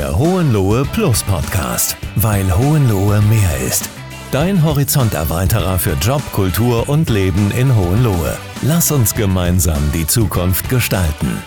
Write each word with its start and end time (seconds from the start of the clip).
Der 0.00 0.16
Hohenlohe 0.16 0.86
Plus 0.94 1.22
Podcast, 1.22 1.94
weil 2.16 2.56
Hohenlohe 2.56 3.20
mehr 3.20 3.60
ist. 3.68 3.90
Dein 4.32 4.64
Horizonterweiterer 4.64 5.78
für 5.78 5.92
Job, 6.00 6.22
Kultur 6.32 6.88
und 6.88 7.10
Leben 7.10 7.50
in 7.50 7.76
Hohenlohe. 7.76 8.38
Lass 8.62 8.90
uns 8.92 9.14
gemeinsam 9.14 9.92
die 9.92 10.06
Zukunft 10.06 10.70
gestalten. 10.70 11.42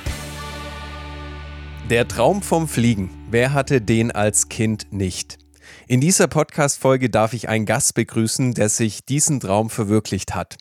Der 1.90 2.08
Traum 2.08 2.44
vom 2.44 2.68
Fliegen. 2.68 3.10
Wer 3.32 3.54
hatte 3.54 3.82
den 3.82 4.12
als 4.12 4.50
Kind 4.50 4.86
nicht? 4.92 5.40
In 5.88 6.00
dieser 6.00 6.28
Podcast-Folge 6.28 7.10
darf 7.10 7.34
ich 7.34 7.50
einen 7.50 7.66
Gast 7.66 7.96
begrüßen, 7.96 8.54
der 8.54 8.70
sich 8.70 9.04
diesen 9.04 9.40
Traum 9.40 9.72
verwirklicht 9.72 10.36
hat. 10.36 10.58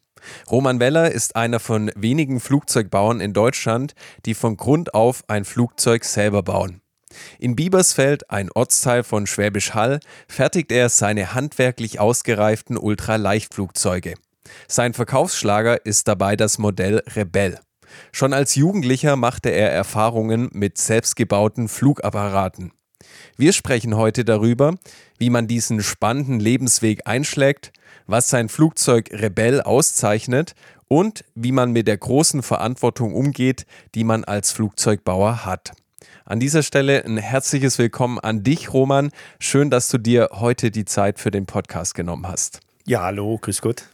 Roman 0.50 0.80
Weller 0.80 1.10
ist 1.10 1.36
einer 1.36 1.60
von 1.60 1.90
wenigen 1.94 2.40
Flugzeugbauern 2.40 3.20
in 3.20 3.34
Deutschland, 3.34 3.92
die 4.24 4.32
von 4.32 4.56
Grund 4.56 4.94
auf 4.94 5.24
ein 5.28 5.44
Flugzeug 5.44 6.06
selber 6.06 6.42
bauen. 6.42 6.81
In 7.38 7.56
Biebersfeld, 7.56 8.30
ein 8.30 8.50
Ortsteil 8.52 9.02
von 9.02 9.26
Schwäbisch 9.26 9.74
Hall, 9.74 10.00
fertigt 10.28 10.72
er 10.72 10.88
seine 10.88 11.34
handwerklich 11.34 12.00
ausgereiften 12.00 12.76
Ultraleichtflugzeuge. 12.76 14.14
Sein 14.68 14.94
Verkaufsschlager 14.94 15.84
ist 15.86 16.08
dabei 16.08 16.36
das 16.36 16.58
Modell 16.58 17.02
Rebell. 17.14 17.58
Schon 18.10 18.32
als 18.32 18.54
Jugendlicher 18.54 19.16
machte 19.16 19.50
er 19.50 19.70
Erfahrungen 19.70 20.48
mit 20.52 20.78
selbstgebauten 20.78 21.68
Flugapparaten. 21.68 22.72
Wir 23.36 23.52
sprechen 23.52 23.96
heute 23.96 24.24
darüber, 24.24 24.76
wie 25.18 25.30
man 25.30 25.46
diesen 25.46 25.82
spannenden 25.82 26.40
Lebensweg 26.40 27.06
einschlägt, 27.06 27.72
was 28.06 28.30
sein 28.30 28.48
Flugzeug 28.48 29.10
Rebell 29.12 29.60
auszeichnet 29.60 30.54
und 30.88 31.24
wie 31.34 31.52
man 31.52 31.72
mit 31.72 31.88
der 31.88 31.96
großen 31.96 32.42
Verantwortung 32.42 33.14
umgeht, 33.14 33.66
die 33.94 34.04
man 34.04 34.24
als 34.24 34.52
Flugzeugbauer 34.52 35.44
hat. 35.44 35.72
An 36.24 36.38
dieser 36.38 36.62
Stelle 36.62 37.04
ein 37.04 37.16
herzliches 37.16 37.78
Willkommen 37.78 38.20
an 38.20 38.44
dich, 38.44 38.72
Roman. 38.72 39.10
Schön, 39.40 39.70
dass 39.70 39.88
du 39.88 39.98
dir 39.98 40.28
heute 40.32 40.70
die 40.70 40.84
Zeit 40.84 41.18
für 41.18 41.32
den 41.32 41.46
Podcast 41.46 41.94
genommen 41.94 42.28
hast. 42.28 42.60
Ja, 42.86 43.02
hallo, 43.02 43.38
grüß 43.38 43.60
Gott. 43.60 43.88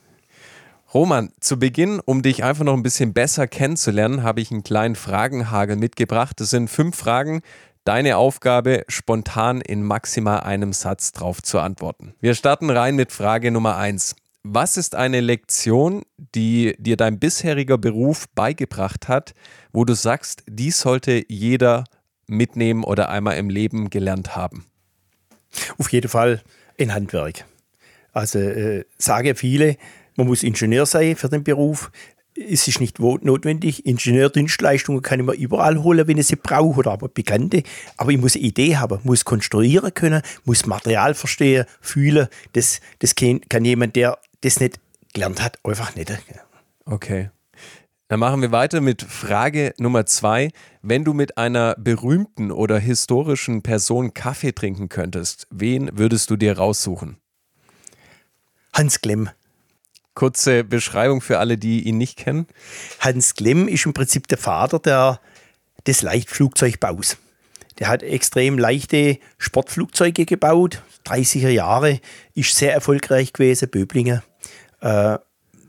Roman, 0.93 1.31
zu 1.41 1.59
Beginn, 1.59 2.01
um 2.01 2.23
dich 2.23 2.45
einfach 2.45 2.65
noch 2.65 2.75
ein 2.75 2.83
bisschen 2.83 3.15
besser 3.15 3.47
kennenzulernen, 3.47 4.23
habe 4.23 4.43
ich 4.43 4.51
einen 4.51 4.63
kleinen 4.63 4.95
Fragenhagel 4.95 5.77
mitgebracht. 5.77 6.39
Das 6.41 6.51
sind 6.51 6.69
fünf 6.69 6.97
Fragen. 6.97 7.41
Deine 7.85 8.19
Aufgabe, 8.19 8.85
spontan 8.89 9.63
in 9.63 9.83
maximal 9.83 10.41
einem 10.41 10.75
Satz 10.75 11.13
drauf 11.13 11.43
zu 11.43 11.59
antworten. 11.59 12.15
Wir 12.21 12.35
starten 12.35 12.69
rein 12.69 12.97
mit 12.97 13.11
Frage 13.11 13.51
Nummer 13.51 13.77
eins. 13.77 14.17
Was 14.43 14.77
ist 14.77 14.95
eine 14.95 15.21
Lektion, 15.21 16.03
die 16.35 16.77
dir 16.79 16.97
dein 16.97 17.19
bisheriger 17.19 17.79
Beruf 17.79 18.27
beigebracht 18.35 19.09
hat, 19.09 19.35
wo 19.73 19.85
du 19.85 19.95
sagst, 19.95 20.43
die 20.47 20.71
sollte 20.71 21.25
jeder 21.29 21.85
mitnehmen 22.29 22.85
oder 22.85 23.09
einmal 23.09 23.37
im 23.37 23.51
Leben 23.51 23.91
gelernt 23.91 24.37
haben? 24.37 24.67
Auf 25.79 25.91
jeden 25.91 26.09
Fall 26.09 26.43
ein 26.79 26.95
Handwerk. 26.95 27.45
Also 28.13 28.39
äh, 28.39 28.85
sagen 28.99 29.35
viele, 29.35 29.77
man 30.17 30.27
muss 30.27 30.43
Ingenieur 30.43 30.87
sein 30.87 31.17
für 31.17 31.29
den 31.29 31.45
Beruf. 31.45 31.91
Es 32.35 32.69
ist 32.69 32.81
nicht 32.81 33.01
notwendig. 33.01 33.85
Ingenieurdienstleistungen 33.85 35.03
kann 35.03 35.21
ich 35.21 35.27
mir 35.27 35.35
überall 35.35 35.83
holen, 35.83 36.07
wenn 36.07 36.19
ich 36.19 36.29
sie 36.29 36.37
brauche 36.37 36.79
oder 36.79 36.93
aber 36.93 37.09
bekannte. 37.09 37.63
Aber 37.97 38.13
ich 38.13 38.19
muss 38.19 38.37
eine 38.37 38.45
Idee 38.45 38.77
haben, 38.77 39.01
muss 39.03 39.25
konstruieren 39.25 39.93
können, 39.93 40.23
muss 40.45 40.67
Material 40.67 41.15
verstehen, 41.15 41.67
fühlen. 41.81 42.29
Das, 42.53 42.81
das 43.01 43.15
kann, 43.15 43.41
kann 43.49 43.65
jemand, 43.65 43.97
der 43.97 44.19
das 44.41 44.61
nicht 44.61 44.79
gelernt 45.13 45.43
hat, 45.43 45.59
einfach 45.65 45.97
nicht. 45.97 46.13
Okay. 46.85 47.31
Dann 48.09 48.21
machen 48.21 48.41
wir 48.41 48.53
weiter 48.53 48.81
mit 48.81 49.03
Frage 49.03 49.75
Nummer 49.77 50.07
zwei. 50.07 50.51
Wenn 50.81 51.05
du 51.05 51.13
mit 51.13 51.37
einer 51.37 51.75
berühmten 51.77 52.51
oder 52.51 52.79
historischen 52.79 53.63
Person 53.63 54.15
Kaffee 54.15 54.53
trinken 54.53 54.89
könntest, 54.89 55.47
wen 55.51 55.91
würdest 55.99 56.31
du 56.31 56.37
dir 56.37 56.57
raussuchen? 56.57 57.19
Hans 58.73 59.03
Klemm. 59.03 59.29
Kurze 60.15 60.65
Beschreibung 60.65 61.21
für 61.21 61.39
alle, 61.39 61.59
die 61.59 61.83
ihn 61.83 61.99
nicht 61.99 62.17
kennen. 62.17 62.47
Hans 62.99 63.35
Klemm 63.35 63.69
ist 63.69 63.85
im 63.85 63.93
Prinzip 63.93 64.27
der 64.27 64.39
Vater 64.39 64.79
der, 64.79 65.21
des 65.87 66.01
Leichtflugzeugbaus. 66.01 67.19
Der 67.79 67.89
hat 67.89 68.03
extrem 68.03 68.59
leichte 68.59 69.19
Sportflugzeuge 69.37 70.25
gebaut, 70.25 70.83
30er 71.05 71.51
Jahre, 71.51 72.01
ist 72.35 72.57
sehr 72.57 72.73
erfolgreich 72.73 73.35
gewesen, 73.35 73.69
Böblingen. 73.69 74.23
Äh, 74.81 75.19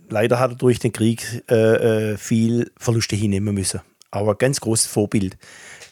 leider 0.09 0.40
hat 0.40 0.52
er 0.52 0.56
durch 0.56 0.80
den 0.80 0.92
Krieg 0.92 1.44
äh, 1.50 2.14
äh, 2.14 2.18
viel 2.18 2.72
Verluste 2.78 3.16
hinnehmen 3.16 3.53
müssen. 3.53 3.81
Aber 4.12 4.36
ganz 4.36 4.59
großes 4.59 4.88
Vorbild. 4.88 5.38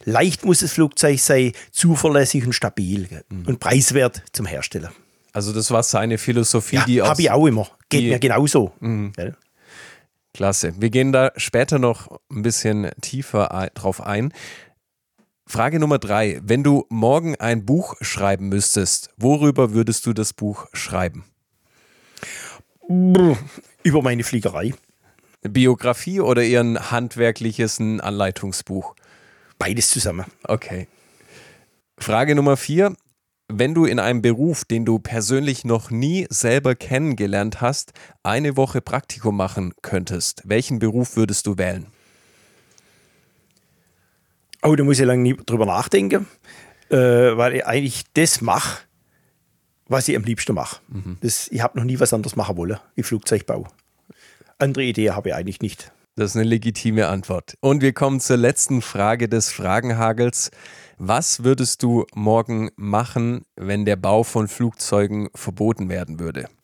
Leicht 0.05 0.45
muss 0.45 0.59
das 0.59 0.72
Flugzeug 0.72 1.19
sein, 1.19 1.51
zuverlässig 1.72 2.45
und 2.45 2.53
stabil 2.53 3.07
mhm. 3.29 3.45
und 3.45 3.59
preiswert 3.59 4.23
zum 4.31 4.45
Hersteller. 4.45 4.91
Also 5.33 5.53
das 5.53 5.69
war 5.69 5.83
seine 5.83 6.17
Philosophie, 6.17 6.78
ja, 6.78 6.85
die 6.85 7.01
habe 7.01 7.22
ich 7.22 7.29
auch 7.29 7.45
immer. 7.45 7.67
Geht 7.89 8.09
mir 8.09 8.19
genauso. 8.19 8.72
Mhm. 8.79 9.11
Ja. 9.17 9.31
Klasse. 10.34 10.73
Wir 10.79 10.89
gehen 10.89 11.11
da 11.11 11.31
später 11.35 11.79
noch 11.79 12.19
ein 12.31 12.41
bisschen 12.41 12.89
tiefer 13.01 13.69
drauf 13.73 14.01
ein. 14.01 14.34
Frage 15.47 15.79
Nummer 15.79 15.97
drei. 15.97 16.39
Wenn 16.44 16.63
du 16.63 16.85
morgen 16.89 17.35
ein 17.35 17.66
Buch 17.66 17.95
schreiben 18.01 18.49
müsstest, 18.49 19.09
worüber 19.17 19.73
würdest 19.73 20.05
du 20.05 20.13
das 20.13 20.34
Buch 20.34 20.67
schreiben? 20.73 21.23
Über 23.87 24.01
meine 24.01 24.25
Fliegerei. 24.25 24.73
Biografie 25.43 26.19
oder 26.19 26.43
eher 26.43 26.59
ein 26.59 26.91
handwerkliches 26.91 27.79
ein 27.79 28.01
Anleitungsbuch? 28.01 28.95
Beides 29.57 29.87
zusammen. 29.87 30.25
Okay. 30.43 30.89
Frage 31.97 32.35
Nummer 32.35 32.57
vier. 32.57 32.97
Wenn 33.47 33.73
du 33.73 33.85
in 33.85 33.99
einem 33.99 34.21
Beruf, 34.21 34.65
den 34.65 34.83
du 34.83 34.99
persönlich 34.99 35.63
noch 35.63 35.89
nie 35.89 36.27
selber 36.29 36.75
kennengelernt 36.75 37.61
hast, 37.61 37.93
eine 38.23 38.57
Woche 38.57 38.81
Praktikum 38.81 39.37
machen 39.37 39.73
könntest, 39.81 40.41
welchen 40.43 40.79
Beruf 40.79 41.15
würdest 41.15 41.47
du 41.47 41.57
wählen? 41.57 41.85
Oh, 44.63 44.75
da 44.75 44.83
muss 44.83 44.99
ich 44.99 45.05
lange 45.05 45.33
drüber 45.33 45.65
nachdenken, 45.65 46.27
äh, 46.89 46.97
weil 46.97 47.55
ich 47.55 47.65
eigentlich 47.65 48.03
das 48.15 48.41
mache, 48.41 48.79
was 49.87 50.09
ich 50.09 50.17
am 50.17 50.23
liebsten 50.23 50.53
mache. 50.53 50.81
Mhm. 50.89 51.17
ich 51.21 51.61
habe 51.61 51.79
noch 51.79 51.85
nie 51.85 52.01
was 52.01 52.11
anderes 52.11 52.35
machen 52.35 52.57
wollen, 52.57 52.77
wie 52.95 53.03
Flugzeugbau. 53.03 53.65
Andere 54.59 54.84
Idee 54.84 55.12
habe 55.12 55.29
ich 55.29 55.35
eigentlich 55.35 55.62
nicht. 55.62 55.91
Das 56.16 56.31
ist 56.31 56.35
eine 56.35 56.45
legitime 56.45 57.07
Antwort. 57.07 57.53
Und 57.59 57.84
wir 57.84 57.94
kommen 57.94 58.19
zur 58.19 58.38
letzten 58.38 58.81
Frage 58.81 59.29
des 59.29 59.51
Fragenhagels. 59.51 60.50
Was 60.97 61.44
würdest 61.44 61.84
du 61.84 62.07
morgen 62.16 62.72
machen, 62.75 63.46
wenn 63.56 63.85
der 63.85 63.97
Bau 63.97 64.23
von 64.23 64.47
Flugzeugen 64.47 65.29
verboten 65.35 65.90
werden 65.90 66.19
würde? 66.19 66.50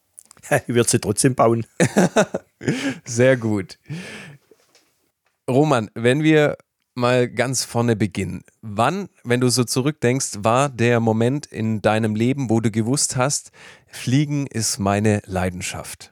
Ich 0.68 0.76
würde 0.76 0.90
sie 0.90 1.00
trotzdem 1.00 1.36
bauen. 1.36 1.66
Sehr 3.06 3.38
gut. 3.38 3.80
Roman, 5.50 5.90
wenn 5.94 6.22
wir 6.22 6.58
mal 6.96 7.30
ganz 7.30 7.64
vorne 7.64 7.96
beginnen. 7.96 8.44
Wann, 8.62 9.08
wenn 9.24 9.40
du 9.40 9.48
so 9.48 9.64
zurückdenkst, 9.64 10.40
war 10.40 10.68
der 10.68 11.00
Moment 11.00 11.46
in 11.46 11.82
deinem 11.82 12.16
Leben, 12.16 12.50
wo 12.50 12.60
du 12.60 12.72
gewusst 12.72 13.16
hast, 13.16 13.52
Fliegen 13.88 14.46
ist 14.48 14.80
meine 14.80 15.22
Leidenschaft? 15.26 16.12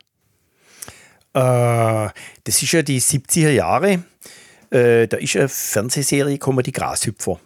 Äh, 1.34 2.09
das 2.44 2.62
ist 2.62 2.72
ja 2.72 2.81
die 2.81 3.02
70er 3.02 3.52
Jahre. 3.52 4.03
Äh, 4.69 5.08
da 5.08 5.18
ist 5.18 5.36
eine 5.36 5.50
Fernsehserie 5.50 6.34
gekommen, 6.34 6.64
die 6.64 6.72
Grashüpfer. 6.72 7.40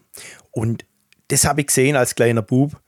Und 0.51 0.85
das 1.27 1.45
habe 1.45 1.61
ich 1.61 1.67
gesehen 1.67 1.95
als 1.95 2.15
kleiner 2.15 2.41
Bub. 2.41 2.79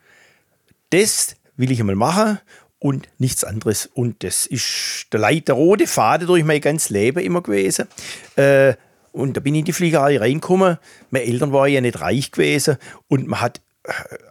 Das 0.90 1.36
will 1.56 1.72
ich 1.72 1.80
einmal 1.80 1.96
machen 1.96 2.40
und 2.80 3.10
nichts 3.18 3.44
anderes. 3.44 3.88
Und 3.88 4.24
das 4.24 4.46
ist 4.46 5.08
der, 5.12 5.20
Leid, 5.20 5.48
der 5.48 5.56
rote 5.56 5.88
Faden 5.88 6.28
durch 6.28 6.44
mein 6.44 6.62
ganzes 6.62 6.90
Leben 6.90 7.20
immer 7.20 7.42
gewesen. 7.42 7.88
Äh, 8.36 8.76
und 9.12 9.36
da 9.36 9.42
bin 9.42 9.56
ich 9.56 9.60
in 9.60 9.66
die 9.66 9.74
Fliegerei 9.74 10.20
reingekommen. 10.20 10.78
Meine 11.10 11.26
Eltern 11.26 11.52
waren 11.52 11.72
ja 11.72 11.82
nicht 11.82 12.00
reich 12.00 12.32
gewesen 12.32 12.78
und 13.08 13.28
man 13.28 13.42
hat 13.42 13.62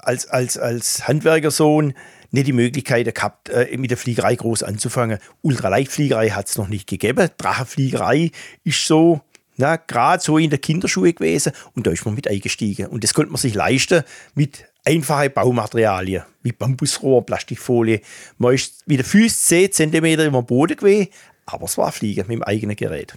als, 0.00 0.26
als, 0.28 0.58
als 0.58 1.08
Handwerkersohn 1.08 1.94
nicht 2.30 2.46
die 2.46 2.52
Möglichkeit 2.52 3.12
gehabt, 3.14 3.48
äh, 3.48 3.76
mit 3.76 3.90
der 3.90 3.98
Fliegerei 3.98 4.34
groß 4.34 4.62
anzufangen. 4.62 5.18
Ultraleichtfliegerei 5.42 6.30
hat 6.30 6.48
es 6.48 6.58
noch 6.58 6.68
nicht 6.68 6.88
gegeben. 6.88 7.28
Drachenfliegerei 7.38 8.30
ist 8.64 8.86
so, 8.86 9.20
gerade 9.56 10.22
so 10.22 10.38
in 10.38 10.50
der 10.50 10.58
Kinderschuhe 10.58 11.12
gewesen 11.12 11.52
und 11.74 11.86
da 11.86 11.90
ist 11.90 12.04
man 12.04 12.14
mit 12.14 12.28
eingestiegen. 12.28 12.86
Und 12.86 13.04
das 13.04 13.14
konnte 13.14 13.32
man 13.32 13.40
sich 13.40 13.54
leisten 13.54 14.02
mit 14.34 14.64
einfachen 14.84 15.32
Baumaterialien, 15.32 16.24
wie 16.42 16.52
Bambusrohr, 16.52 17.24
Plastikfolie. 17.24 18.00
Man 18.38 18.54
ist 18.54 18.86
mit 18.86 18.98
den 18.98 19.06
Füßen 19.06 19.70
10 19.70 19.92
cm 19.92 20.04
über 20.04 20.24
dem 20.24 20.46
Boden 20.46 20.76
gewesen, 20.76 21.08
aber 21.46 21.64
es 21.64 21.78
war 21.78 21.92
Fliegen 21.92 22.26
mit 22.28 22.36
dem 22.36 22.42
eigenen 22.42 22.76
Gerät. 22.76 23.14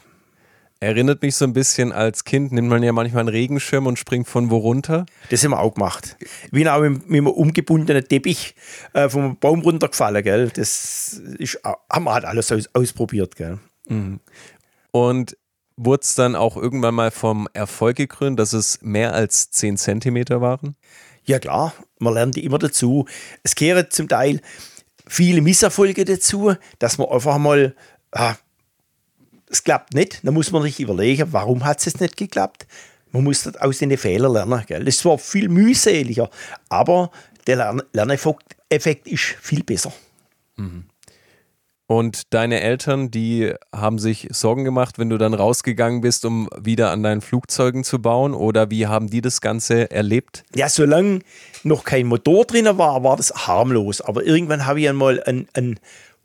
Erinnert 0.81 1.21
mich 1.21 1.35
so 1.35 1.43
ein 1.43 1.51
bisschen, 1.51 1.91
als 1.91 2.23
Kind 2.23 2.53
nimmt 2.53 2.69
man 2.69 2.81
ja 2.83 2.93
manchmal 2.93 3.21
einen 3.21 3.29
Regenschirm 3.29 3.85
und 3.85 3.99
springt 3.99 4.29
von 4.29 4.49
wo 4.49 4.57
runter. 4.57 5.05
Das 5.29 5.43
haben 5.43 5.51
wir 5.51 5.59
auch 5.59 5.73
gemacht. 5.73 6.15
Bin 6.51 6.69
auch 6.69 6.79
mit, 6.79 7.09
mit 7.09 7.17
einem 7.17 7.27
umgebundenen 7.27 8.07
Teppich 8.07 8.55
äh, 8.93 9.09
vom 9.09 9.37
Baum 9.37 9.59
runtergefallen. 9.59 10.23
Gell? 10.23 10.49
Das 10.55 11.21
ist, 11.37 11.59
haben 11.63 12.05
wir 12.05 12.13
halt 12.13 12.23
alles 12.23 12.49
aus, 12.53 12.69
ausprobiert. 12.73 13.35
Gell? 13.35 13.59
Mhm. 13.89 14.21
Und 14.91 15.35
wurde 15.75 16.01
es 16.03 16.15
dann 16.15 16.35
auch 16.35 16.55
irgendwann 16.55 16.95
mal 16.95 17.11
vom 17.11 17.49
Erfolg 17.53 17.97
gekrönt, 17.97 18.39
dass 18.39 18.53
es 18.53 18.79
mehr 18.81 19.13
als 19.13 19.51
10 19.51 19.77
Zentimeter 19.77 20.39
waren? 20.39 20.75
Ja 21.25 21.39
klar, 21.39 21.73
man 21.99 22.13
lernt 22.13 22.37
immer 22.37 22.57
dazu. 22.57 23.05
Es 23.43 23.55
kehren 23.55 23.87
zum 23.89 24.07
Teil 24.07 24.41
viele 25.07 25.41
Misserfolge 25.41 26.05
dazu, 26.05 26.53
dass 26.79 26.97
man 26.97 27.09
einfach 27.09 27.37
mal, 27.37 27.75
ah, 28.11 28.35
es 29.49 29.63
klappt 29.63 29.93
nicht, 29.93 30.19
dann 30.23 30.33
muss 30.33 30.51
man 30.51 30.63
sich 30.63 30.79
überlegen, 30.79 31.27
warum 31.31 31.65
hat 31.65 31.85
es 31.85 31.99
nicht 31.99 32.17
geklappt. 32.17 32.67
Man 33.11 33.23
muss 33.23 33.47
aus 33.57 33.79
den 33.79 33.97
Fehlern 33.97 34.33
lernen. 34.33 34.63
Gell? 34.67 34.85
Das 34.85 34.95
ist 34.95 35.01
zwar 35.01 35.17
viel 35.17 35.49
mühseliger, 35.49 36.29
aber 36.69 37.11
der 37.47 37.55
Lern 37.55 37.81
Lerneffekt 37.91 39.07
ist 39.07 39.23
viel 39.41 39.63
besser. 39.63 39.91
Mhm. 40.57 40.85
Und 41.91 42.35
deine 42.35 42.61
Eltern, 42.61 43.09
die 43.09 43.51
haben 43.75 43.97
sich 43.97 44.27
Sorgen 44.29 44.63
gemacht, 44.63 44.99
wenn 44.99 45.09
du 45.09 45.17
dann 45.17 45.33
rausgegangen 45.33 46.01
bist, 46.01 46.23
um 46.23 46.47
wieder 46.55 46.91
an 46.91 47.01
deinen 47.01 47.21
Flugzeugen 47.21 47.83
zu 47.83 47.99
bauen? 47.99 48.35
Oder 48.35 48.69
wie 48.69 48.85
haben 48.85 49.09
die 49.09 49.21
das 49.21 49.41
Ganze 49.41 49.89
erlebt? 49.89 50.43
Ja, 50.53 50.69
solange 50.69 51.21
noch 51.63 51.85
kein 51.85 52.05
Motor 52.05 52.45
drin 52.45 52.65
war, 52.77 53.03
war 53.03 53.17
das 53.17 53.47
harmlos. 53.47 54.01
Aber 54.01 54.23
irgendwann 54.23 54.67
habe 54.67 54.81
ich 54.81 54.87
einmal 54.87 55.23
einen, 55.23 55.47
einen 55.55 55.79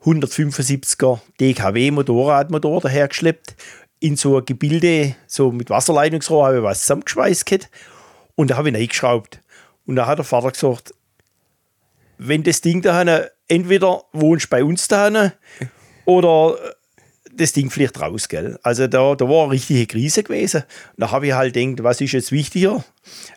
175er 0.05 1.21
DKW 1.41 1.91
Motorradmotor 1.91 2.81
dahergeschleppt 2.83 3.57
in 4.01 4.17
so 4.17 4.39
ein 4.39 4.45
Gebilde, 4.45 5.17
so 5.27 5.51
mit 5.51 5.71
Wasserleitungsrohr 5.71 6.47
habe 6.47 6.57
ich 6.59 6.63
was 6.63 6.81
zusammengeschweißt 6.81 7.71
und 8.35 8.51
da 8.51 8.57
habe 8.57 8.69
ich 8.69 8.75
reingeschraubt. 8.75 9.41
Und 9.87 9.97
da 9.97 10.07
hat 10.07 10.19
der 10.19 10.25
Vater 10.25 10.51
gesagt, 10.51 10.93
wenn 12.19 12.43
das 12.43 12.61
Ding 12.61 12.83
da 12.83 13.03
entweder 13.49 14.05
wohnst 14.13 14.51
bei 14.51 14.63
uns 14.63 14.89
da 14.89 15.33
oder 16.05 16.59
das 17.37 17.53
Ding 17.53 17.71
fliegt 17.71 18.01
raus, 18.01 18.29
gell? 18.29 18.59
Also 18.63 18.87
da, 18.87 19.15
da 19.15 19.29
war 19.29 19.45
eine 19.45 19.53
richtige 19.53 19.87
Krise 19.87 20.23
gewesen. 20.23 20.65
Da 20.97 21.11
habe 21.11 21.27
ich 21.27 21.33
halt 21.33 21.55
gedacht, 21.55 21.85
was 21.85 22.01
ist 22.01 22.13
jetzt 22.13 22.33
wichtiger? 22.33 22.85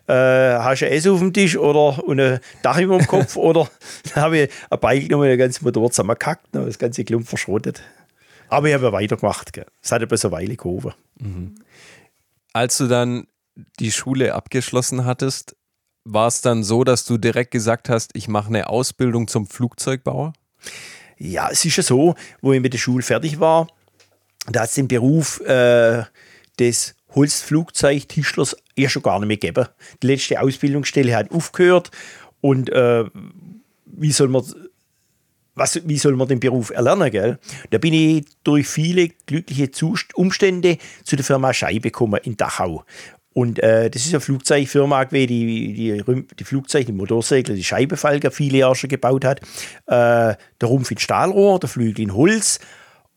Äh, 0.06 0.12
hast 0.14 0.82
du 0.82 0.86
ein 0.86 0.92
Essen 0.92 1.12
auf 1.12 1.18
dem 1.18 1.32
Tisch 1.32 1.56
oder 1.56 2.02
ein 2.08 2.40
Dach 2.62 2.78
über 2.78 2.98
dem 2.98 3.06
Kopf? 3.06 3.36
oder 3.36 3.68
dann 4.14 4.22
habe 4.22 4.38
ich 4.38 4.50
ein 4.70 4.80
Beil 4.80 5.00
genommen, 5.00 5.28
das 5.28 5.38
ganze 5.38 5.64
Motor 5.64 5.90
zusammengekackt 5.90 6.56
und 6.56 6.66
das 6.66 6.78
ganze 6.78 7.04
Klump 7.04 7.28
verschrotet. 7.28 7.82
Aber 8.48 8.68
ich 8.68 8.74
habe 8.74 8.84
ja 8.84 8.92
weitergemacht. 8.92 9.52
Gell? 9.52 9.66
Es 9.82 9.92
hat 9.92 10.02
etwas 10.02 10.24
eine 10.24 10.32
Weile 10.32 10.56
gehoben. 10.56 10.92
Mhm. 11.18 11.56
Als 12.52 12.78
du 12.78 12.86
dann 12.86 13.26
die 13.78 13.92
Schule 13.92 14.34
abgeschlossen 14.34 15.04
hattest, 15.04 15.56
war 16.04 16.28
es 16.28 16.40
dann 16.40 16.64
so, 16.64 16.84
dass 16.84 17.04
du 17.04 17.18
direkt 17.18 17.50
gesagt 17.50 17.88
hast, 17.88 18.12
ich 18.14 18.28
mache 18.28 18.48
eine 18.48 18.68
Ausbildung 18.68 19.28
zum 19.28 19.46
Flugzeugbauer? 19.46 20.32
Ja, 21.18 21.50
es 21.50 21.64
ist 21.64 21.76
ja 21.76 21.82
so, 21.82 22.14
wo 22.40 22.52
ich 22.52 22.60
mit 22.60 22.72
der 22.72 22.78
Schule 22.78 23.02
fertig 23.02 23.40
war, 23.40 23.66
da 24.46 24.62
hat 24.62 24.68
es 24.68 24.74
den 24.74 24.88
Beruf 24.88 25.40
äh, 25.40 26.02
des 26.58 26.94
Holzflugzeugtischlers 27.14 28.56
ja 28.76 28.88
schon 28.88 29.02
gar 29.02 29.18
nicht 29.18 29.28
mehr 29.28 29.36
gegeben. 29.36 29.68
Die 30.02 30.06
letzte 30.06 30.40
Ausbildungsstelle 30.40 31.16
hat 31.16 31.30
aufgehört 31.30 31.90
und 32.40 32.70
äh, 32.70 33.04
wie 33.84 34.12
soll 34.12 34.28
man 34.28 34.44
was, 35.58 35.80
wie 35.84 35.98
soll 35.98 36.14
man 36.14 36.28
den 36.28 36.38
Beruf 36.38 36.70
erlernen, 36.70 37.10
gell? 37.10 37.38
Da 37.70 37.78
bin 37.78 37.92
ich 37.92 38.24
durch 38.44 38.68
viele 38.68 39.08
glückliche 39.26 39.72
Zust 39.72 40.14
Umstände 40.14 40.78
zu 41.02 41.16
der 41.16 41.24
Firma 41.24 41.52
Scheibe 41.52 41.90
gekommen 41.90 42.20
in 42.22 42.36
Dachau. 42.36 42.84
Und 43.34 43.58
äh, 43.60 43.90
das 43.90 44.04
ist 44.04 44.12
eine 44.12 44.20
Flugzeugfirma 44.20 45.04
die 45.04 45.26
die, 45.26 46.02
die 46.38 46.44
Flugzeuge, 46.44 46.86
die 46.86 46.92
Motorsegel, 46.92 47.54
die 47.54 47.64
Scheibefalger 47.64 48.30
viele 48.30 48.58
Jahre 48.58 48.74
schon 48.74 48.88
gebaut 48.88 49.24
hat. 49.24 49.40
Äh, 49.86 50.36
der 50.60 50.68
Rumpf 50.68 50.90
in 50.90 50.98
Stahlrohr, 50.98 51.60
der 51.60 51.68
Flügel 51.68 52.04
in 52.04 52.14
Holz. 52.14 52.58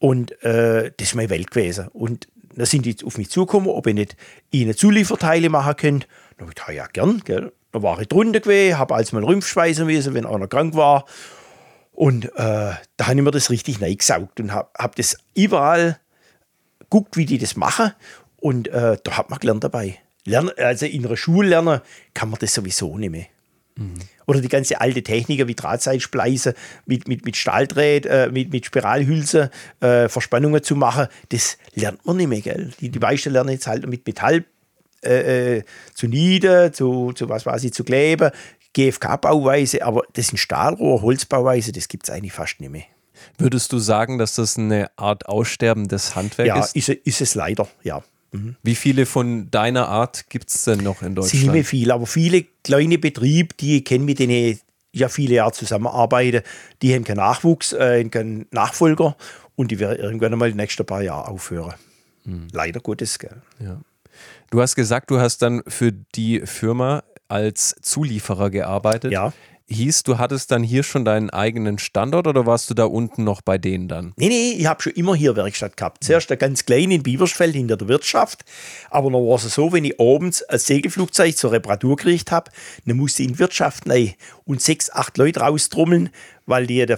Und 0.01 0.31
äh, 0.41 0.91
das 0.97 1.09
ist 1.09 1.15
meine 1.15 1.29
Welt 1.29 1.51
gewesen. 1.51 1.87
Und 1.89 2.27
da 2.55 2.65
sind 2.65 2.87
die 2.87 2.95
auf 3.05 3.19
mich 3.19 3.29
zugekommen, 3.29 3.69
ob 3.69 3.85
ich 3.85 3.93
nicht 3.93 4.17
ihnen 4.49 4.75
Zulieferteile 4.75 5.47
machen 5.47 5.75
könnte. 5.75 6.07
Da 6.37 6.41
habe 6.41 6.51
ich 6.51 6.55
gesagt, 6.55 6.73
ja, 6.73 6.87
gern. 6.87 7.21
Gell. 7.23 7.51
Da 7.71 7.83
war 7.83 8.01
ich 8.01 8.07
drunter 8.07 8.39
gewesen, 8.39 8.79
habe 8.79 8.95
als 8.95 9.11
mal 9.11 9.23
Rumpf 9.23 9.47
schweißen 9.47 9.85
müssen, 9.85 10.15
wenn 10.15 10.25
einer 10.25 10.47
krank 10.47 10.73
war. 10.75 11.05
Und 11.91 12.25
äh, 12.25 12.29
da 12.35 12.77
habe 12.99 13.15
ich 13.15 13.21
mir 13.21 13.29
das 13.29 13.51
richtig 13.51 13.77
gesaugt 13.77 14.39
und 14.39 14.51
habe 14.51 14.69
hab 14.75 14.95
das 14.95 15.17
überall 15.35 15.99
geguckt, 16.79 17.15
wie 17.15 17.27
die 17.27 17.37
das 17.37 17.55
machen. 17.55 17.93
Und 18.37 18.69
äh, 18.69 18.97
da 19.03 19.17
hat 19.17 19.29
man 19.29 19.37
gelernt 19.37 19.63
dabei. 19.63 19.99
Lernen, 20.25 20.49
also 20.57 20.87
in 20.87 21.05
einer 21.05 21.15
Schule 21.15 21.49
lernen 21.49 21.81
kann 22.15 22.31
man 22.31 22.39
das 22.39 22.55
sowieso 22.55 22.97
nicht 22.97 23.11
mehr. 23.11 23.27
Mhm. 23.81 23.93
Oder 24.27 24.41
die 24.41 24.47
ganze 24.47 24.79
alte 24.79 25.03
Techniker 25.03 25.47
wie 25.47 25.55
Drahtseilspleise 25.55 26.53
mit, 26.85 27.07
mit, 27.07 27.25
mit 27.25 27.35
Stahldrät, 27.35 28.05
äh, 28.05 28.29
mit, 28.31 28.51
mit 28.51 28.65
Spiralhülse 28.65 29.49
äh, 29.79 30.07
Verspannungen 30.07 30.63
zu 30.63 30.75
machen, 30.75 31.07
das 31.29 31.57
lernt 31.73 32.05
man 32.05 32.17
nicht 32.17 32.27
mehr. 32.27 32.41
Gell? 32.41 32.71
Die, 32.79 32.89
die 32.89 32.99
meisten 32.99 33.31
lernen 33.31 33.49
jetzt 33.49 33.67
halt 33.67 33.87
mit 33.87 34.05
Metall 34.05 34.45
äh, 35.03 35.57
äh 35.57 35.63
zu 35.93 36.07
nieden, 36.07 36.73
zu, 36.73 37.11
zu 37.13 37.27
was 37.29 37.45
weiß 37.45 37.63
ich, 37.63 37.73
zu 37.73 37.83
kleben, 37.83 38.31
GFK-Bauweise, 38.73 39.83
aber 39.83 40.03
das 40.13 40.27
sind 40.27 40.37
Stahlrohr, 40.37 41.01
Holzbauweise, 41.01 41.71
das 41.71 41.87
gibt 41.87 42.07
es 42.07 42.09
eigentlich 42.09 42.33
fast 42.33 42.59
nicht 42.61 42.69
mehr. 42.69 42.85
Würdest 43.37 43.71
du 43.71 43.79
sagen, 43.79 44.17
dass 44.17 44.35
das 44.35 44.57
eine 44.57 44.89
Art 44.95 45.27
aussterbendes 45.27 46.15
Handwerk 46.15 46.47
ja, 46.47 46.59
ist? 46.59 46.75
Ja, 46.75 46.93
ist, 46.93 47.01
ist 47.05 47.21
es 47.21 47.35
leider, 47.35 47.67
ja. 47.83 48.03
Mhm. 48.31 48.55
Wie 48.63 48.75
viele 48.75 49.05
von 49.05 49.51
deiner 49.51 49.89
Art 49.89 50.29
gibt 50.29 50.49
es 50.49 50.63
denn 50.63 50.79
noch 50.79 51.01
in 51.01 51.15
Deutschland? 51.15 51.43
Ziemlich 51.43 51.67
viele, 51.67 51.93
aber 51.93 52.05
viele 52.05 52.45
kleine 52.63 52.97
Betriebe, 52.97 53.53
die 53.59 53.77
ich 53.77 53.85
kenne, 53.85 54.05
mit 54.05 54.19
denen 54.19 54.31
ich 54.31 54.59
ja 54.93 55.09
viele 55.09 55.35
Jahre 55.35 55.51
zusammenarbeite, 55.51 56.43
die 56.81 56.93
haben 56.93 57.03
keinen 57.03 57.17
Nachwuchs, 57.17 57.73
äh, 57.73 58.03
keinen 58.05 58.47
Nachfolger 58.51 59.15
und 59.55 59.71
die 59.71 59.79
werden 59.79 59.99
irgendwann 59.99 60.33
einmal 60.33 60.51
die 60.51 60.57
nächsten 60.57 60.85
paar 60.85 61.01
Jahre 61.01 61.27
aufhören. 61.27 61.75
Mhm. 62.23 62.47
Leider 62.51 62.79
Gottes, 62.79 63.19
gell. 63.19 63.41
Ja. 63.59 63.81
Du 64.49 64.61
hast 64.61 64.75
gesagt, 64.75 65.11
du 65.11 65.19
hast 65.19 65.41
dann 65.41 65.63
für 65.67 65.91
die 65.91 66.41
Firma 66.45 67.03
als 67.27 67.75
Zulieferer 67.81 68.49
gearbeitet. 68.49 69.11
Ja 69.11 69.33
hieß, 69.71 70.03
du 70.03 70.17
hattest 70.17 70.51
dann 70.51 70.63
hier 70.63 70.83
schon 70.83 71.05
deinen 71.05 71.29
eigenen 71.29 71.79
Standort 71.79 72.27
oder 72.27 72.45
warst 72.45 72.69
du 72.69 72.73
da 72.73 72.85
unten 72.85 73.23
noch 73.23 73.41
bei 73.41 73.57
denen 73.57 73.87
dann? 73.87 74.13
Nee, 74.17 74.29
nee, 74.29 74.51
ich 74.57 74.65
habe 74.65 74.81
schon 74.81 74.93
immer 74.93 75.15
hier 75.15 75.35
Werkstatt 75.35 75.77
gehabt. 75.77 76.03
Zuerst 76.03 76.31
ein 76.31 76.37
ganz 76.37 76.65
klein 76.65 76.91
in 76.91 77.03
Biebersfeld 77.03 77.55
hinter 77.55 77.77
der 77.77 77.87
Wirtschaft. 77.87 78.43
Aber 78.89 79.09
dann 79.11 79.21
war 79.21 79.35
es 79.35 79.53
so, 79.53 79.71
wenn 79.73 79.85
ich 79.85 79.99
abends 79.99 80.43
ein 80.43 80.59
Segelflugzeug 80.59 81.35
zur 81.35 81.51
Reparatur 81.51 81.95
gekriegt 81.95 82.31
habe, 82.31 82.51
dann 82.85 82.97
musste 82.97 83.23
ich 83.23 83.29
in 83.29 83.33
die 83.33 83.39
Wirtschaft 83.39 83.89
rein 83.89 84.13
und 84.45 84.61
sechs, 84.61 84.89
acht 84.89 85.17
Leute 85.17 85.39
raustrommeln, 85.39 86.09
weil 86.45 86.67
die 86.67 86.77
ja 86.77 86.97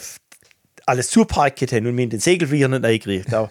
alles 0.85 1.09
zuparkt 1.09 1.71
haben 1.71 1.87
und 1.87 1.95
mir 1.95 2.07
den 2.07 2.19
Segelflieger 2.19 2.67
nicht 2.67 2.83
reingekriegt 2.83 3.31
Da, 3.31 3.49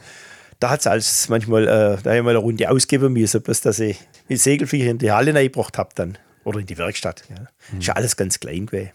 da 0.60 0.70
hat 0.70 0.80
es 0.80 0.86
alles 0.86 1.28
manchmal, 1.28 1.66
äh, 1.66 2.02
da 2.02 2.22
mal 2.22 2.30
eine 2.30 2.38
Runde 2.38 2.70
ausgeben 2.70 3.12
müssen, 3.12 3.42
bis 3.42 3.60
dass 3.62 3.78
ich 3.78 3.98
den 4.28 4.36
Segelflieger 4.36 4.90
in 4.90 4.98
die 4.98 5.10
Halle 5.10 5.34
reingebracht 5.34 5.78
habe 5.78 5.90
dann. 5.94 6.18
Oder 6.44 6.60
in 6.60 6.66
die 6.66 6.76
Werkstatt. 6.76 7.24
Ja. 7.30 7.46
Mhm. 7.72 7.78
Ist 7.78 7.86
ja 7.86 7.94
alles 7.94 8.16
ganz 8.16 8.40
klein 8.40 8.66
gewesen. 8.66 8.90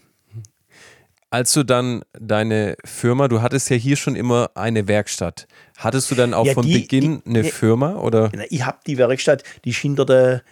Als 1.30 1.52
du 1.52 1.62
dann 1.62 2.02
deine 2.18 2.76
Firma, 2.84 3.28
du 3.28 3.42
hattest 3.42 3.68
ja 3.68 3.76
hier 3.76 3.96
schon 3.96 4.16
immer 4.16 4.50
eine 4.54 4.88
Werkstatt. 4.88 5.46
Hattest 5.76 6.10
du 6.10 6.14
dann 6.14 6.32
auch 6.32 6.46
ja, 6.46 6.54
von 6.54 6.64
die, 6.64 6.78
Beginn 6.78 7.22
die, 7.24 7.30
eine 7.30 7.42
ne, 7.42 7.44
Firma? 7.44 7.96
Oder? 7.96 8.32
Ich 8.48 8.64
habe 8.64 8.78
die 8.86 8.96
Werkstatt, 8.96 9.42
die 9.64 9.70
ist 9.70 9.78
hinter 9.78 10.06
der, 10.06 10.42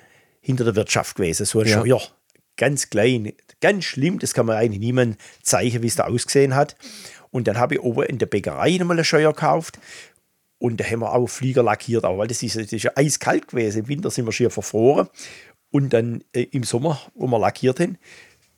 hinter 0.41 0.65
der 0.65 0.77
Wirtschaft 0.77 1.17
gewesen. 1.17 1.47
So 1.47 1.61
ein 1.61 1.67
ja. 1.67 1.81
Scheuer. 1.81 2.03
Ganz 2.59 2.91
klein, 2.91 3.33
ganz 3.61 3.85
schlimm. 3.85 4.19
Das 4.19 4.35
kann 4.35 4.47
man 4.47 4.57
eigentlich 4.57 4.81
niemand 4.81 5.17
zeigen, 5.43 5.83
wie 5.83 5.87
es 5.87 5.97
da 5.97 6.05
ausgesehen 6.05 6.55
hat. 6.55 6.77
Und 7.31 7.49
dann 7.49 7.59
habe 7.59 7.75
ich 7.75 7.81
oben 7.81 8.05
in 8.05 8.19
der 8.19 8.27
Bäckerei 8.27 8.77
nochmal 8.77 8.97
eine 8.97 9.05
Scheuer 9.05 9.33
gekauft. 9.33 9.79
Und 10.59 10.81
da 10.81 10.85
haben 10.85 11.01
wir 11.01 11.13
auch 11.13 11.27
Flieger 11.27 11.63
lackiert, 11.63 12.05
auch, 12.05 12.19
weil 12.19 12.29
das 12.29 12.43
ist, 12.43 12.57
das 12.57 12.73
ist 12.73 12.83
ja 12.83 12.93
eiskalt 12.95 13.49
gewesen. 13.49 13.81
Im 13.81 13.89
Winter 13.89 14.11
sind 14.11 14.27
wir 14.27 14.33
schier 14.33 14.51
verfroren. 14.51 15.09
Und 15.71 15.93
dann 15.93 16.23
äh, 16.33 16.43
im 16.43 16.65
Sommer, 16.65 17.01
wo 17.15 17.27
wir 17.27 17.39
lackiert 17.39 17.81
haben, 17.81 17.99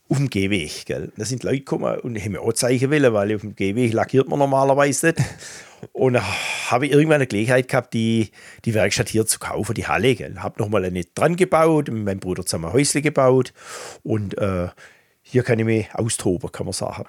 auf 0.08 0.16
dem 0.16 0.30
Gehweg. 0.30 0.86
Gell. 0.86 1.12
Da 1.16 1.24
sind 1.24 1.42
Leute 1.42 1.58
gekommen 1.58 2.00
und 2.00 2.18
haben 2.18 2.32
mir 2.32 2.40
auch 2.40 2.52
zeigen 2.52 2.90
wollen, 2.90 3.12
weil 3.12 3.34
auf 3.34 3.42
dem 3.42 3.54
Gehweg 3.54 3.92
lackiert 3.92 4.28
man 4.28 4.38
normalerweise 4.38 5.08
nicht. 5.08 5.18
Und 5.92 6.14
da 6.14 6.24
habe 6.70 6.86
ich 6.86 6.92
irgendwann 6.92 7.16
eine 7.16 7.28
Gelegenheit 7.28 7.68
gehabt, 7.68 7.94
die, 7.94 8.32
die 8.64 8.74
Werkstatt 8.74 9.08
hier 9.08 9.26
zu 9.26 9.38
kaufen, 9.38 9.74
die 9.74 9.86
Halle. 9.86 10.16
Gell. 10.16 10.36
Habe 10.38 10.60
nochmal 10.60 10.84
eine 10.84 11.04
dran 11.04 11.36
gebaut, 11.36 11.88
mit 11.88 12.04
meinem 12.04 12.18
Bruder 12.18 12.44
zusammen 12.44 12.64
ein 12.64 12.72
Häusle 12.72 13.00
gebaut. 13.00 13.52
Und 14.02 14.36
äh, 14.38 14.68
hier 15.22 15.44
kann 15.44 15.60
ich 15.60 15.64
mich 15.64 15.94
austoben, 15.94 16.50
kann 16.50 16.66
man 16.66 16.72
sagen. 16.72 17.04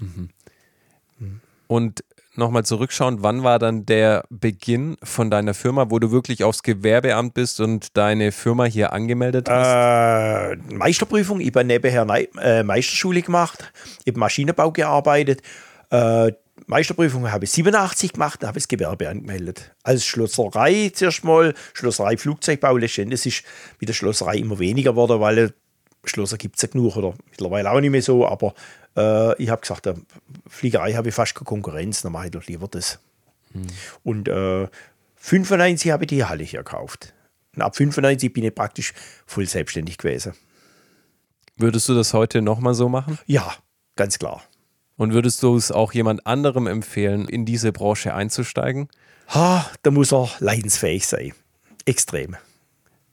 Mhm. 0.00 0.30
Und 1.68 2.02
nochmal 2.38 2.64
zurückschauen, 2.64 3.22
wann 3.22 3.42
war 3.42 3.58
dann 3.58 3.84
der 3.84 4.24
Beginn 4.30 4.96
von 5.02 5.30
deiner 5.30 5.54
Firma, 5.54 5.90
wo 5.90 5.98
du 5.98 6.10
wirklich 6.10 6.44
aufs 6.44 6.62
Gewerbeamt 6.62 7.34
bist 7.34 7.60
und 7.60 7.96
deine 7.96 8.32
Firma 8.32 8.64
hier 8.64 8.92
angemeldet 8.92 9.48
hast? 9.50 10.52
Äh, 10.52 10.56
Meisterprüfung, 10.74 11.40
ich 11.40 11.48
habe 11.48 11.64
nebenher 11.64 12.06
äh, 12.40 12.62
Meisterschule 12.62 13.22
gemacht, 13.22 13.72
ich 14.04 14.12
habe 14.12 14.20
Maschinenbau 14.20 14.70
gearbeitet. 14.72 15.42
Äh, 15.90 16.32
Meisterprüfung 16.66 17.30
habe 17.30 17.44
ich 17.44 17.50
87 17.50 18.12
gemacht, 18.12 18.44
habe 18.44 18.58
ich 18.58 18.64
das 18.64 18.68
Gewerbe 18.68 19.08
angemeldet. 19.08 19.74
Als 19.82 20.04
Schlosserei 20.04 20.90
zuerst 20.94 21.24
mal, 21.24 21.54
Schlosserei 21.72 22.16
Flugzeugbau, 22.16 22.76
letztendlich 22.76 23.26
ist 23.26 23.44
mit 23.80 23.88
der 23.88 23.94
Schlosserei 23.94 24.36
immer 24.36 24.58
weniger 24.58 24.92
geworden, 24.92 25.20
weil 25.20 25.54
Schlosser 26.04 26.36
gibt 26.36 26.56
es 26.56 26.62
ja 26.62 26.68
genug 26.68 26.96
oder 26.96 27.14
mittlerweile 27.30 27.70
auch 27.70 27.80
nicht 27.80 27.90
mehr 27.90 28.02
so, 28.02 28.26
aber 28.26 28.54
äh, 28.98 29.42
ich 29.42 29.48
habe 29.48 29.60
gesagt, 29.60 29.86
äh, 29.86 29.94
Fliegerei 30.48 30.94
habe 30.94 31.08
ich 31.08 31.14
fast 31.14 31.34
keine 31.34 31.44
Konkurrenz, 31.44 32.02
dann 32.02 32.12
mache 32.12 32.26
ich 32.26 32.30
doch 32.32 32.46
lieber 32.46 32.68
das. 32.68 32.98
Hm. 33.52 33.66
Und 34.02 34.28
äh, 34.28 34.68
95 35.16 35.92
habe 35.92 36.04
ich 36.04 36.08
die 36.08 36.24
Halle 36.24 36.44
hier 36.44 36.60
gekauft. 36.60 37.14
Und 37.54 37.62
ab 37.62 37.76
95 37.76 38.32
bin 38.32 38.44
ich 38.44 38.54
praktisch 38.54 38.92
voll 39.26 39.46
selbstständig 39.46 39.98
gewesen. 39.98 40.34
Würdest 41.56 41.88
du 41.88 41.94
das 41.94 42.14
heute 42.14 42.42
nochmal 42.42 42.74
so 42.74 42.88
machen? 42.88 43.18
Ja, 43.26 43.52
ganz 43.96 44.18
klar. 44.18 44.42
Und 44.96 45.12
würdest 45.12 45.42
du 45.42 45.56
es 45.56 45.72
auch 45.72 45.92
jemand 45.92 46.26
anderem 46.26 46.66
empfehlen, 46.66 47.28
in 47.28 47.44
diese 47.44 47.72
Branche 47.72 48.14
einzusteigen? 48.14 48.88
Ha, 49.28 49.68
da 49.82 49.90
muss 49.90 50.12
er 50.12 50.28
leidensfähig 50.40 51.06
sein. 51.06 51.32
Extrem. 51.84 52.36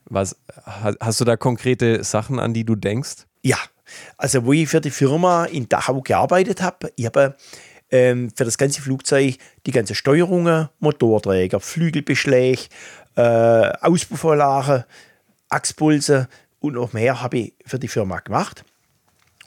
Was, 0.06 0.36
hast 0.66 1.20
du 1.22 1.26
da 1.26 1.38
konkrete 1.38 2.04
Sachen, 2.04 2.40
an 2.40 2.54
die 2.54 2.64
du 2.64 2.76
denkst? 2.76 3.26
Ja, 3.42 3.58
also 4.18 4.46
wo 4.46 4.54
ich 4.54 4.68
für 4.70 4.82
die 4.82 4.92
Firma 4.92 5.46
in 5.46 5.70
Dachau 5.70 6.02
gearbeitet 6.02 6.62
habe, 6.62 6.92
ich 6.96 7.06
habe 7.06 7.36
ähm, 7.92 8.32
für 8.36 8.46
das 8.46 8.58
ganze 8.58 8.82
Flugzeug 8.82 9.38
die 9.66 9.72
ganze 9.72 9.96
Steuerungen, 9.96 10.70
Motorträger, 10.80 11.60
Flügelbeschläge, 11.60 12.64
äh, 13.16 13.22
Auspuffanlage, 13.82 14.86
Achspulse 15.50 16.28
und 16.60 16.74
noch 16.74 16.94
mehr 16.94 17.22
habe 17.22 17.38
ich 17.38 17.54
für 17.66 17.80
die 17.80 17.88
Firma 17.88 18.20
gemacht 18.20 18.66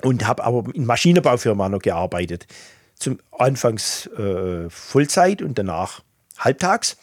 und 0.02 0.26
habe 0.26 0.44
aber 0.44 0.64
in 0.74 0.86
Maschinenbaufirma 0.86 1.68
noch 1.68 1.80
gearbeitet. 1.80 2.46
Zum 2.94 3.18
Anfangs 3.36 4.06
äh, 4.06 4.68
Vollzeit 4.70 5.42
und 5.42 5.58
danach 5.58 6.02
halbtags. 6.38 6.96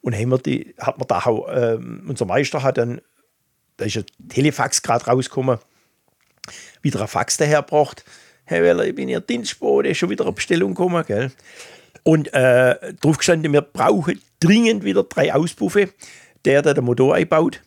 Und 0.00 0.16
haben 0.16 0.30
wir 0.30 0.38
die, 0.38 0.74
hat 0.78 0.98
man 0.98 1.06
da 1.06 1.20
äh, 1.26 1.76
unser 2.08 2.24
Meister 2.24 2.62
hat 2.62 2.78
dann, 2.78 3.00
da 3.76 3.84
ist 3.84 3.96
ein 3.96 4.04
Telefax 4.28 4.82
gerade 4.82 5.04
rausgekommen, 5.04 5.58
wieder 6.82 7.00
ein 7.00 7.08
Fax 7.08 7.36
dahergebracht. 7.36 8.04
Herr 8.44 8.62
Weller, 8.62 8.84
ich 8.84 8.94
bin 8.94 9.08
Ihr 9.08 9.20
Dienstbote, 9.20 9.94
schon 9.94 10.10
wieder 10.10 10.24
eine 10.24 10.32
Bestellung 10.32 10.74
gekommen. 10.74 11.04
Gell? 11.06 11.30
Und 12.02 12.32
äh, 12.34 12.94
drauf 12.94 13.18
gestanden, 13.18 13.52
wir 13.52 13.62
brauchen 13.62 14.20
dringend 14.40 14.84
wieder 14.84 15.04
drei 15.04 15.32
Auspuffe. 15.32 15.90
Der, 16.44 16.60
der 16.62 16.74
den 16.74 16.84
Motor 16.84 17.14
einbaut, 17.14 17.62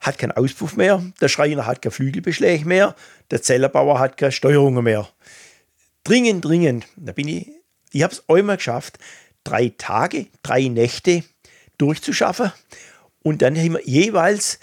hat 0.00 0.16
keinen 0.16 0.32
Auspuff 0.32 0.76
mehr. 0.76 1.04
Der 1.20 1.28
Schreiner 1.28 1.66
hat 1.66 1.82
keinen 1.82 1.92
Flügelbeschläge 1.92 2.64
mehr. 2.64 2.96
Der 3.30 3.42
Zellenbauer 3.42 3.98
hat 3.98 4.16
keine 4.16 4.32
Steuerungen 4.32 4.82
mehr. 4.82 5.08
Dringend, 6.04 6.44
dringend. 6.44 6.86
Da 6.96 7.12
bin 7.12 7.28
ich, 7.28 7.48
ich 7.92 8.02
habe 8.02 8.14
es 8.14 8.24
einmal 8.26 8.56
geschafft, 8.56 8.98
drei 9.44 9.72
Tage, 9.76 10.28
drei 10.42 10.68
Nächte 10.68 11.24
durchzuschaffen. 11.76 12.52
Und 13.22 13.42
dann 13.42 13.56
haben 13.56 13.74
wir 13.74 13.84
jeweils 13.84 14.58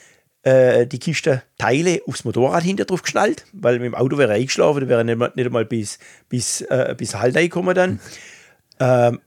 äh, 0.47 0.87
die 0.87 0.99
Kiste 0.99 1.43
Teile 1.57 2.01
aufs 2.07 2.23
Motorrad 2.23 2.63
hinter 2.63 2.85
drauf 2.85 3.01
geschnallt, 3.01 3.45
weil 3.53 3.79
mit 3.79 3.85
dem 3.85 3.95
Auto 3.95 4.17
wäre 4.17 4.33
eingeschlafen, 4.33 4.81
da 4.81 4.87
wäre 4.87 5.03
nicht, 5.03 5.35
nicht 5.35 5.45
einmal 5.45 5.65
bis, 5.65 5.99
bis, 6.29 6.61
äh, 6.61 6.95
bis 6.97 7.15
Halt 7.15 7.35
gekommen 7.35 7.75
dann. 7.75 7.99
Ähm, 8.79 9.19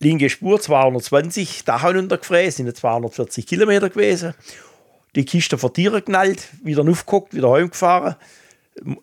linke 0.00 0.30
Spur 0.30 0.60
220, 0.60 1.64
Dach 1.64 1.84
runtergefräst, 1.84 2.56
sind 2.56 2.74
240 2.74 3.46
Kilometer 3.46 3.90
gewesen. 3.90 4.34
Die 5.14 5.24
Kiste 5.24 5.58
vor 5.58 5.74
Tiere 5.74 6.00
knallt, 6.00 6.48
wieder 6.62 6.82
aufgeguckt, 6.88 7.34
wieder 7.34 7.50
heimgefahren 7.50 8.16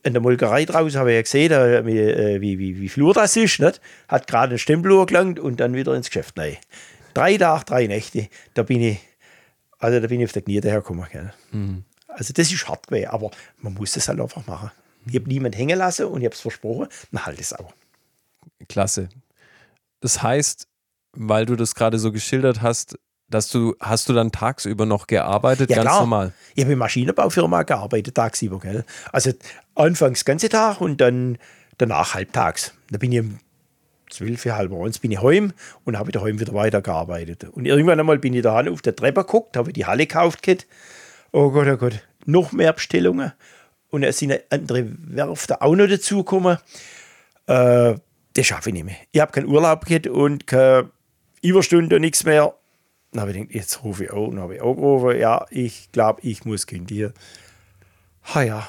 in 0.01 0.13
der 0.13 0.21
Molkerei 0.21 0.65
draußen 0.65 0.99
habe 0.99 1.11
ich 1.11 1.15
ja 1.15 1.21
gesehen, 1.21 1.85
wie, 1.85 2.41
wie, 2.41 2.57
wie, 2.57 2.81
wie 2.81 2.89
flur 2.89 3.13
das 3.13 3.35
ist. 3.35 3.59
Nicht? 3.59 3.79
Hat 4.07 4.25
gerade 4.25 4.49
einen 4.49 4.57
Stempel 4.57 5.05
gelangt 5.05 5.39
und 5.39 5.59
dann 5.59 5.75
wieder 5.75 5.93
ins 5.93 6.07
Geschäft 6.07 6.39
rein. 6.39 6.57
Drei 7.13 7.37
Tage, 7.37 7.65
drei 7.65 7.85
Nächte, 7.85 8.29
da 8.55 8.63
bin 8.63 8.81
ich, 8.81 8.97
also 9.79 9.99
da 9.99 10.07
bin 10.07 10.19
ich 10.19 10.25
auf 10.27 10.33
der 10.33 10.41
Knie 10.41 10.61
dahergekommen. 10.61 11.07
Mhm. 11.51 11.83
Also 12.07 12.33
das 12.33 12.51
ist 12.51 12.67
hart 12.67 12.87
gewesen, 12.87 13.09
aber 13.09 13.31
man 13.57 13.73
muss 13.73 13.93
das 13.93 14.07
halt 14.07 14.19
einfach 14.19 14.45
machen. 14.45 14.71
Ich 15.05 15.15
habe 15.15 15.27
niemanden 15.27 15.57
hängen 15.57 15.77
lassen 15.77 16.05
und 16.05 16.21
ich 16.21 16.25
habe 16.25 16.35
es 16.35 16.41
versprochen, 16.41 16.87
dann 17.11 17.25
halt 17.25 17.39
es 17.39 17.53
auch. 17.53 17.73
Klasse. 18.67 19.09
Das 20.01 20.21
heißt, 20.21 20.67
weil 21.13 21.45
du 21.45 21.55
das 21.55 21.75
gerade 21.75 21.97
so 21.97 22.11
geschildert 22.11 22.61
hast, 22.61 22.97
dass 23.29 23.47
du, 23.49 23.75
hast 23.79 24.09
du 24.09 24.13
dann 24.13 24.31
tagsüber 24.31 24.85
noch 24.85 25.07
gearbeitet, 25.07 25.69
ja, 25.69 25.77
ganz 25.77 25.87
klar. 25.87 25.99
normal? 26.01 26.33
Ich 26.55 26.63
habe 26.63 26.73
in 26.73 26.79
Maschinenbaufirma 26.79 27.63
gearbeitet, 27.63 28.15
tagsüber, 28.15 28.59
gell? 28.59 28.85
Also 29.11 29.31
anfangs 29.75 30.25
ganze 30.25 30.49
Tag 30.49 30.81
und 30.81 30.99
dann 30.99 31.37
danach 31.77 32.15
halbtags. 32.15 32.73
Da 32.89 32.97
bin 32.97 33.11
ich 33.11 33.19
um 33.19 33.39
zwölf, 34.09 34.45
halb 34.45 34.73
eins 34.73 34.99
bin 34.99 35.11
ich 35.11 35.21
heim 35.21 35.53
und 35.85 35.97
habe 35.97 36.11
daheim 36.11 36.39
wieder 36.39 36.53
weitergearbeitet. 36.53 37.45
Und 37.45 37.65
irgendwann 37.65 37.99
einmal 37.99 38.19
bin 38.19 38.33
ich 38.33 38.41
da 38.41 38.59
auf 38.67 38.81
der 38.81 38.95
Treppe 38.95 39.21
geguckt, 39.21 39.57
habe 39.57 39.73
die 39.73 39.85
Halle 39.85 40.07
gekauft. 40.07 40.43
Gehabt. 40.43 40.67
Oh 41.31 41.51
Gott, 41.51 41.67
oh 41.67 41.77
Gott, 41.77 42.03
noch 42.25 42.51
mehr 42.51 42.73
Bestellungen. 42.73 43.33
Und 43.89 44.03
es 44.03 44.19
sind 44.19 44.39
andere 44.49 44.85
Werfte 44.87 45.61
auch 45.61 45.75
noch 45.75 45.87
dazugekommen. 45.87 46.57
Äh, 47.47 47.95
das 48.33 48.45
schaffe 48.45 48.69
ich 48.69 48.73
nicht 48.73 48.85
mehr. 48.85 48.95
Ich 49.11 49.19
habe 49.19 49.31
keinen 49.31 49.47
Urlaub 49.47 49.85
gehabt 49.85 50.07
und 50.07 50.47
keine 50.47 50.91
Überstunde, 51.41 51.99
nichts 51.99 52.23
mehr. 52.23 52.53
Dann 53.11 53.21
habe 53.21 53.31
ich 53.31 53.37
gedacht, 53.37 53.55
jetzt 53.55 53.83
rufe 53.83 54.05
ich 54.05 54.11
auch. 54.11 54.29
Dann 54.29 54.39
habe 54.39 54.55
ich 54.55 54.61
auch 54.61 54.75
gerufen, 54.75 55.19
ja, 55.19 55.45
ich 55.49 55.91
glaube, 55.91 56.21
ich 56.21 56.45
muss 56.45 56.67
kündigen. 56.67 57.13
Ha 58.35 58.43
ja, 58.43 58.67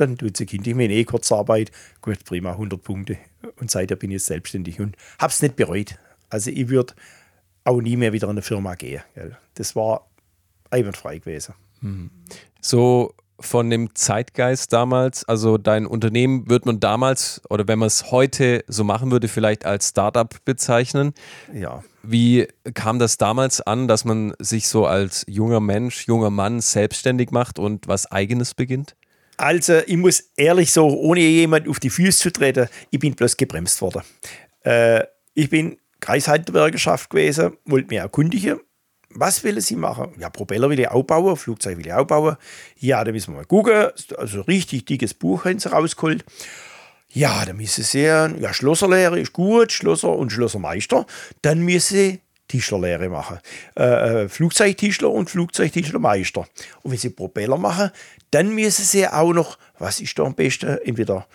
dann 0.00 0.16
tut 0.16 0.36
sie 0.36 0.46
Kind. 0.46 0.66
Ich 0.66 0.74
meine 0.74 0.92
eh 0.92 1.04
Kurzarbeit. 1.04 1.70
Gut, 2.00 2.24
prima, 2.24 2.52
100 2.52 2.82
Punkte. 2.82 3.18
Und 3.56 3.70
seitdem 3.70 3.98
bin 3.98 4.10
ich 4.10 4.24
selbstständig 4.24 4.80
und 4.80 4.96
habe 5.18 5.32
es 5.32 5.42
nicht 5.42 5.56
bereut. 5.56 5.98
Also 6.30 6.50
ich 6.50 6.68
würde 6.68 6.94
auch 7.64 7.80
nie 7.80 7.96
mehr 7.96 8.12
wieder 8.12 8.26
in 8.26 8.32
eine 8.32 8.42
Firma 8.42 8.74
gehen. 8.74 9.02
Gell. 9.14 9.36
Das 9.54 9.76
war 9.76 10.08
einwandfrei 10.70 11.18
gewesen. 11.18 11.54
Mhm. 11.80 12.10
So 12.60 13.14
von 13.40 13.70
dem 13.70 13.94
Zeitgeist 13.94 14.72
damals, 14.72 15.24
also 15.24 15.58
dein 15.58 15.86
Unternehmen 15.86 16.48
wird 16.48 16.66
man 16.66 16.80
damals 16.80 17.40
oder 17.48 17.68
wenn 17.68 17.78
man 17.78 17.86
es 17.86 18.10
heute 18.10 18.64
so 18.66 18.82
machen 18.82 19.12
würde, 19.12 19.28
vielleicht 19.28 19.64
als 19.64 19.90
Startup 19.90 20.34
bezeichnen. 20.44 21.12
Ja. 21.54 21.84
Wie 22.02 22.48
kam 22.74 22.98
das 22.98 23.16
damals 23.16 23.60
an, 23.60 23.86
dass 23.86 24.04
man 24.04 24.34
sich 24.40 24.66
so 24.66 24.86
als 24.86 25.24
junger 25.28 25.60
Mensch, 25.60 26.06
junger 26.06 26.30
Mann 26.30 26.60
selbstständig 26.60 27.30
macht 27.30 27.58
und 27.58 27.86
was 27.86 28.10
eigenes 28.10 28.54
beginnt? 28.54 28.96
Also, 29.38 29.78
ich 29.86 29.96
muss 29.96 30.32
ehrlich 30.36 30.72
sagen, 30.72 30.94
ohne 30.94 31.20
jemand 31.20 31.68
auf 31.68 31.78
die 31.78 31.90
Füße 31.90 32.18
zu 32.18 32.32
treten, 32.32 32.68
ich 32.90 32.98
bin 32.98 33.14
bloß 33.14 33.36
gebremst 33.36 33.80
worden. 33.80 34.02
Äh, 34.64 35.04
ich 35.34 35.48
bin 35.48 35.78
Kreishalterbürgerschaft 36.00 37.08
gewesen, 37.08 37.56
wollte 37.64 37.88
mich 37.88 37.98
erkundigen. 37.98 38.60
Was 39.10 39.42
will 39.44 39.60
Sie 39.60 39.76
machen? 39.76 40.12
Ja, 40.18 40.28
Propeller 40.28 40.68
will 40.68 40.80
ich 40.80 40.88
auch 40.88 41.04
bauen, 41.04 41.36
Flugzeug 41.36 41.78
will 41.78 41.86
ich 41.86 41.92
auch 41.92 42.04
bauen. 42.04 42.36
Ja, 42.78 43.02
da 43.04 43.12
müssen 43.12 43.32
wir 43.32 43.38
mal 43.38 43.46
gucken. 43.46 43.88
Also 44.16 44.40
richtig 44.42 44.86
dickes 44.86 45.14
Buch 45.14 45.44
haben 45.44 45.58
sie 45.58 45.70
rausgeholt. 45.70 46.24
Ja, 47.10 47.46
da 47.46 47.54
müssen 47.54 47.82
Sie 47.84 48.00
sehen, 48.00 48.40
ja, 48.40 48.52
Schlosserlehre 48.52 49.18
ist 49.18 49.32
gut, 49.32 49.72
Schlosser 49.72 50.10
und 50.10 50.30
Schlossermeister. 50.30 51.06
Dann 51.40 51.60
müssen 51.60 51.96
Sie 51.96 52.20
Tischlerlehre 52.48 53.08
machen. 53.08 53.38
Äh, 53.76 54.24
äh, 54.24 54.28
Flugzeugtischler 54.28 55.10
und 55.10 55.30
Flugzeugtischlermeister. 55.30 56.46
Und 56.82 56.90
wenn 56.90 56.98
Sie 56.98 57.10
Propeller 57.10 57.58
machen, 57.58 57.90
dann 58.30 58.54
müssen 58.54 58.84
Sie 58.84 59.06
auch 59.06 59.32
noch, 59.32 59.58
was 59.78 60.00
ist 60.00 60.18
da 60.18 60.24
am 60.24 60.34
besten, 60.34 60.78
entweder 60.84 61.26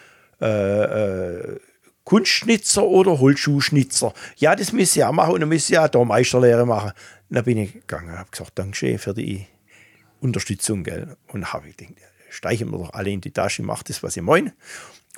äh, 0.41 0.84
äh, 0.84 1.60
Kunstschnitzer 2.03 2.84
oder 2.84 3.20
Holzschuhschnitzer. 3.20 4.13
Ja, 4.38 4.55
das 4.55 4.74
müssen 4.74 4.93
Sie 4.93 5.03
auch 5.03 5.13
machen 5.13 5.36
und 5.36 5.39
dann 5.39 5.50
müssen 5.50 5.67
Sie 5.67 5.77
auch 5.77 5.88
da 5.88 6.03
Meisterlehre 6.03 6.65
machen. 6.65 6.91
dann 7.29 7.43
bin 7.43 7.58
ich 7.58 7.74
gegangen 7.74 8.10
und 8.10 8.20
habe 8.20 8.29
gesagt, 8.29 8.51
danke 8.55 8.98
für 8.98 9.13
die 9.13 9.46
Unterstützung. 10.20 10.84
Gell? 10.84 11.15
Und 11.27 11.53
habe 11.53 11.70
ich 11.70 11.77
gedacht, 11.77 11.96
steichen 12.29 12.72
wir 12.72 12.79
doch 12.79 12.93
alle 12.93 13.12
in 13.12 13.22
die 13.22 13.32
Tasche, 13.32 13.63
macht 13.63 13.89
das, 13.89 14.03
was 14.03 14.17
ich 14.17 14.24
meine 14.24 14.53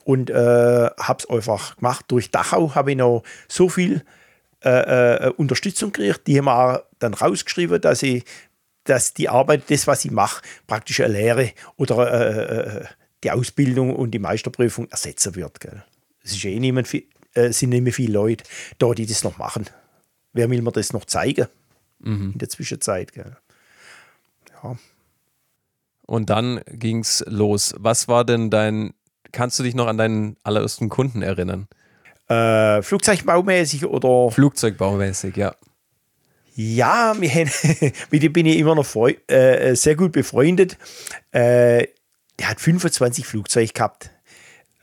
und 0.06 0.30
äh, 0.30 0.34
habe 0.34 1.20
es 1.20 1.30
einfach 1.30 1.76
gemacht. 1.78 2.06
Durch 2.08 2.32
Dachau 2.32 2.74
habe 2.76 2.92
ich 2.92 2.98
noch 2.98 3.24
so 3.50 3.68
viel 3.68 4.04
äh, 4.66 5.28
äh, 5.28 5.30
Unterstützung 5.32 5.92
gekriegt. 5.92 6.28
Die 6.28 6.38
haben 6.38 6.50
auch 6.50 6.80
dann 7.00 7.14
rausgeschrieben, 7.14 7.80
dass 7.82 8.04
ich 8.04 8.24
dass 8.86 9.16
die 9.16 9.30
Arbeit, 9.30 9.64
das, 9.72 9.88
was 9.88 10.06
ich 10.06 10.12
mache, 10.12 10.44
praktisch 10.68 11.02
eine 11.02 11.14
Lehre 11.14 11.54
oder 11.76 12.12
äh, 12.12 12.82
äh, 12.82 12.86
die 13.24 13.32
Ausbildung 13.32 13.96
und 13.96 14.12
die 14.12 14.20
Meisterprüfung 14.20 14.88
ersetzen 14.92 15.34
wird. 15.34 15.60
Gell. 15.60 15.84
Es 16.24 16.34
ist 16.34 16.46
eh 16.46 16.60
niemand, 16.60 16.94
äh, 16.94 17.52
sind 17.52 17.70
nicht 17.70 17.82
mehr 17.82 17.94
viele 17.94 18.14
Leute 18.14 18.44
da, 18.78 18.94
die 18.94 19.08
das 19.08 19.24
noch 19.24 19.40
machen. 19.40 19.66
Wer 20.34 20.52
will 20.52 20.62
mir 20.62 20.72
das 20.72 20.94
noch 20.94 21.06
zeigen 21.06 21.48
mhm. 21.98 22.34
in 22.34 22.38
der 22.38 22.50
Zwischenzeit? 22.50 23.12
Gell. 23.14 23.36
Ja. 24.64 24.78
Und 26.06 26.30
dann 26.30 26.62
ging 26.68 27.00
es 27.00 27.24
los. 27.28 27.74
Was 27.80 28.08
war 28.08 28.24
denn 28.24 28.52
dein 28.52 28.94
kannst 29.36 29.60
du 29.60 29.64
dich 29.64 29.76
noch 29.76 29.88
an 29.88 29.98
deinen 29.98 30.38
allerersten 30.44 30.90
Kunden 30.90 31.22
erinnern? 31.22 31.68
Äh, 32.28 32.82
Flugzeugbaumäßig 32.82 33.86
oder? 33.86 34.32
Flugzeugbaumäßig, 34.32 35.36
ja. 35.38 35.56
Ja, 36.56 37.14
mit 37.20 38.24
dem 38.24 38.34
bin 38.34 38.46
ich 38.46 38.58
immer 38.58 38.76
noch 38.76 38.88
äh, 39.28 39.76
sehr 39.76 39.96
gut 39.96 40.14
befreundet. 40.14 40.78
Äh, 41.32 41.88
der 42.40 42.50
hat 42.50 42.62
25 42.62 43.26
Flugzeuge 43.28 43.74
gehabt. 43.74 44.12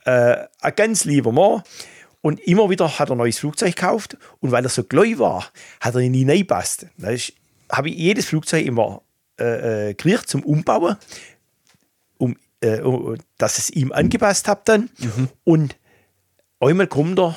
Äh, 0.05 0.45
ein 0.61 0.75
ganz 0.75 1.05
lieber 1.05 1.31
Mann. 1.31 1.63
Und 2.21 2.39
immer 2.41 2.69
wieder 2.69 2.99
hat 2.99 3.09
er 3.09 3.15
ein 3.15 3.17
neues 3.17 3.39
Flugzeug 3.39 3.75
gekauft. 3.75 4.17
Und 4.39 4.51
weil 4.51 4.63
er 4.63 4.69
so 4.69 4.83
gläubig 4.83 5.19
war, 5.19 5.51
hat 5.81 5.95
er 5.95 6.01
ihn 6.01 6.11
nie 6.11 6.29
reingepasst. 6.29 6.87
Da 6.97 7.09
habe 7.71 7.89
ich 7.89 7.97
jedes 7.97 8.27
Flugzeug 8.27 8.65
immer 8.65 9.01
äh, 9.39 9.89
äh, 9.89 9.93
gekriegt 9.93 10.29
zum 10.29 10.43
Umbauen 10.43 10.95
äh, 12.63 12.81
oh, 12.81 13.15
dass 13.37 13.57
es 13.57 13.69
ihm 13.69 13.91
angepasst 13.91 14.47
habe 14.47 14.61
dann. 14.65 14.89
Mhm. 14.99 15.29
Und 15.43 15.75
einmal 16.67 16.87
kommt 16.87 17.19
er, 17.19 17.35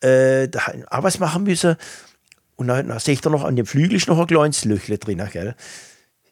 äh, 0.00 0.48
da 0.48 0.60
auch 0.90 1.02
was 1.02 1.18
machen 1.18 1.44
müssen. 1.44 1.76
Und 2.56 2.68
dann, 2.68 2.88
dann 2.88 2.98
sehe 2.98 3.14
ich 3.14 3.20
da 3.20 3.30
noch 3.30 3.44
an 3.44 3.56
dem 3.56 3.66
Flügel 3.66 4.00
noch 4.06 4.18
ein 4.18 4.26
kleines 4.26 4.64
Löchle 4.64 4.98
drin. 4.98 5.22
Gell? 5.30 5.54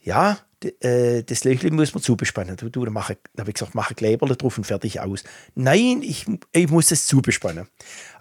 Ja, 0.02 0.38
äh, 0.80 1.22
das 1.22 1.44
Löchlein 1.44 1.74
muss 1.74 1.94
man 1.94 2.02
zubespannen. 2.02 2.56
Du, 2.56 2.68
du, 2.68 2.84
dann, 2.84 2.94
habe 2.96 3.16
ich 3.46 3.54
gesagt, 3.54 3.74
mache 3.74 3.94
Kleberle 3.94 4.36
drauf 4.36 4.58
und 4.58 4.64
fertig 4.64 5.00
aus. 5.00 5.24
Nein, 5.54 6.02
ich, 6.02 6.26
ich 6.52 6.70
muss 6.70 6.90
es 6.90 7.06
zubespannen. 7.06 7.68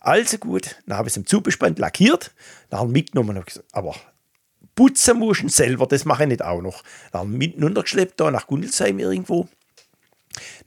Also 0.01 0.37
gut, 0.37 0.75
dann 0.85 0.97
habe 0.97 1.07
ich 1.07 1.13
es 1.13 1.17
im 1.17 1.25
zubespannt, 1.25 1.79
lackiert, 1.79 2.33
dann 2.69 2.91
mitgenommen 2.91 3.37
und 3.37 3.45
gesagt, 3.45 3.67
aber 3.71 3.95
putzen 4.75 5.19
muss 5.19 5.41
ich 5.41 5.53
selber, 5.53 5.87
das 5.87 6.05
mache 6.05 6.23
ich 6.23 6.29
nicht 6.29 6.43
auch 6.43 6.61
noch. 6.61 6.83
Dann 7.11 7.31
mitten 7.31 7.63
untergeschleppt, 7.63 8.19
da 8.19 8.31
nach 8.31 8.47
Gundelsheim 8.47 8.99
irgendwo. 8.99 9.47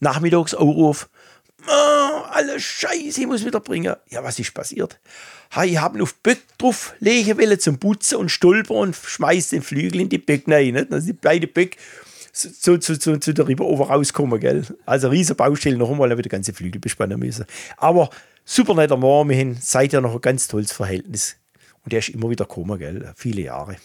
Nachmittags 0.01 0.55
Aufruf, 0.55 1.09
oh, 1.67 2.23
alles 2.31 2.63
Scheiße, 2.63 3.21
ich 3.21 3.27
muss 3.27 3.45
wieder 3.45 3.61
bringen. 3.61 3.95
Ja, 4.09 4.23
was 4.23 4.39
ist 4.39 4.55
passiert? 4.55 4.99
Ha, 5.55 5.65
ich 5.65 5.79
habe 5.79 6.03
auf 6.03 6.15
Böck 6.17 6.39
drauf 6.59 6.95
legen 6.99 7.39
wollen 7.39 7.59
zum 7.61 7.79
Putzen 7.79 8.17
und 8.17 8.31
stolper 8.31 8.75
und 8.75 8.97
schmeiß 8.97 9.51
den 9.51 9.63
Flügel 9.63 10.01
in 10.01 10.09
die 10.09 10.19
Böck 10.19 10.45
rein. 10.49 10.75
Nicht? 10.75 10.93
Dann 10.93 11.01
sind 11.01 11.21
beide 11.21 11.47
Böck 11.47 11.77
zu, 12.33 12.79
zu, 12.79 12.99
zu, 12.99 13.19
zu 13.19 13.33
der 13.33 13.49
Rieberover 13.49 13.89
rauskommen. 13.89 14.41
Gell? 14.41 14.65
Also 14.85 15.09
riesen 15.09 15.37
Baustelle, 15.37 15.77
noch 15.77 15.91
einmal 15.91 16.17
wieder 16.17 16.29
ganze 16.29 16.53
Flügel 16.53 16.81
bespannen 16.81 17.19
müssen. 17.19 17.47
Aber 17.77 18.11
super 18.45 18.75
netter 18.75 18.97
Mann, 18.97 19.29
wir 19.29 19.39
haben 19.39 19.57
seither 19.61 20.01
noch 20.01 20.15
ein 20.15 20.21
ganz 20.21 20.49
tolles 20.49 20.73
Verhältnis. 20.73 21.37
Und 21.85 21.93
der 21.93 22.01
ist 22.01 22.09
immer 22.09 22.29
wieder 22.29 22.45
gekommen, 22.45 22.79
gell? 22.79 23.13
viele 23.17 23.43
Jahre. 23.43 23.77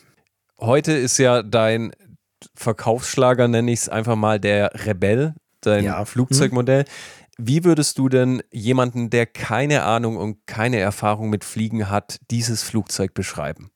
Heute 0.60 0.94
ist 0.94 1.18
ja 1.18 1.44
dein 1.44 1.92
Verkaufsschlager, 2.56 3.48
nenne 3.48 3.72
ich 3.72 3.82
es 3.82 3.90
einfach 3.90 4.16
mal, 4.16 4.40
der 4.40 4.72
Rebell, 4.86 5.34
dein 5.62 5.84
ja. 5.86 6.04
Flugzeugmodell. 6.06 6.84
Mhm. 6.84 7.21
Wie 7.44 7.64
würdest 7.64 7.98
du 7.98 8.08
denn 8.08 8.44
jemanden, 8.52 9.10
der 9.10 9.26
keine 9.26 9.82
Ahnung 9.82 10.16
und 10.16 10.46
keine 10.46 10.78
Erfahrung 10.78 11.32
mit 11.32 11.44
Fliegen 11.44 11.90
hat, 11.90 12.20
dieses 12.30 12.62
Flugzeug 12.62 13.16
beschreiben? 13.16 13.72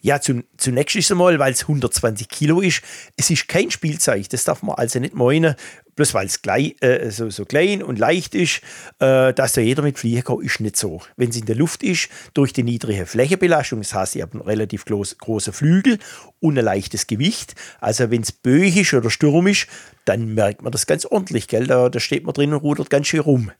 Ja, 0.00 0.22
zum, 0.22 0.44
zunächst 0.56 1.10
einmal, 1.10 1.38
weil 1.38 1.52
es 1.52 1.62
120 1.62 2.30
Kilo 2.30 2.62
ist. 2.62 2.80
Es 3.14 3.28
ist 3.28 3.46
kein 3.46 3.70
Spielzeug, 3.70 4.30
das 4.30 4.44
darf 4.44 4.62
man 4.62 4.76
also 4.76 5.00
nicht 5.00 5.12
meinen. 5.12 5.54
Bloß 5.98 6.14
weil 6.14 6.26
es 6.26 6.38
äh, 6.44 7.10
so, 7.10 7.28
so, 7.28 7.44
klein 7.44 7.82
und 7.82 7.98
leicht 7.98 8.36
ist, 8.36 8.60
äh, 9.00 9.34
dass 9.34 9.54
da 9.54 9.60
jeder 9.60 9.82
mit 9.82 9.98
fliegen 9.98 10.22
kann, 10.22 10.40
ist 10.40 10.60
nicht 10.60 10.76
so. 10.76 11.02
Wenn 11.16 11.30
es 11.30 11.36
in 11.36 11.44
der 11.44 11.56
Luft 11.56 11.82
ist, 11.82 12.08
durch 12.34 12.52
die 12.52 12.62
niedrige 12.62 13.04
Flächenbelastung, 13.04 13.80
das 13.80 13.92
heißt, 13.94 14.14
ich 14.14 14.22
habe 14.22 14.34
einen 14.34 14.42
relativ 14.42 14.84
groß, 14.84 15.18
großen 15.18 15.52
Flügel 15.52 15.98
und 16.38 16.56
ein 16.56 16.64
leichtes 16.64 17.08
Gewicht. 17.08 17.56
Also 17.80 18.12
wenn 18.12 18.22
es 18.22 18.30
böig 18.30 18.76
ist 18.76 18.94
oder 18.94 19.10
stürmisch, 19.10 19.66
dann 20.04 20.34
merkt 20.34 20.62
man 20.62 20.70
das 20.70 20.86
ganz 20.86 21.04
ordentlich. 21.04 21.48
Gell? 21.48 21.66
Da, 21.66 21.88
da 21.88 21.98
steht 21.98 22.24
man 22.24 22.32
drin 22.32 22.52
und 22.52 22.60
rudert 22.60 22.90
ganz 22.90 23.08
schön 23.08 23.18
rum. 23.18 23.50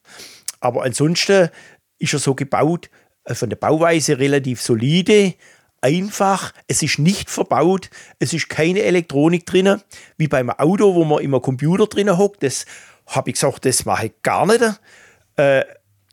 Aber 0.61 0.85
ansonsten 0.85 1.49
ist 1.99 2.13
er 2.13 2.21
so 2.21 2.37
gebaut, 2.37 2.89
äh, 3.25 3.35
von 3.35 3.51
der 3.51 3.57
Bauweise 3.57 4.21
relativ 4.21 4.63
solide, 4.63 5.35
einfach, 5.81 6.53
es 6.67 6.83
ist 6.83 6.99
nicht 6.99 7.31
verbaut, 7.31 7.91
es 8.19 8.33
ist 8.33 8.49
keine 8.49 8.83
Elektronik 8.83 9.47
drin, 9.47 9.81
wie 10.17 10.29
beim 10.29 10.51
Auto, 10.51 10.95
wo 10.95 11.05
man 11.05 11.23
immer 11.23 11.41
Computer 11.41 11.87
drin 11.87 12.17
hockt. 12.17 12.43
Das 12.43 12.67
habe 13.07 13.31
ich 13.31 13.35
gesagt, 13.35 13.65
das 13.65 13.85
mache 13.85 14.07
ich 14.07 14.23
gar 14.23 14.47
nicht. 14.47 14.63
Äh, 15.37 15.65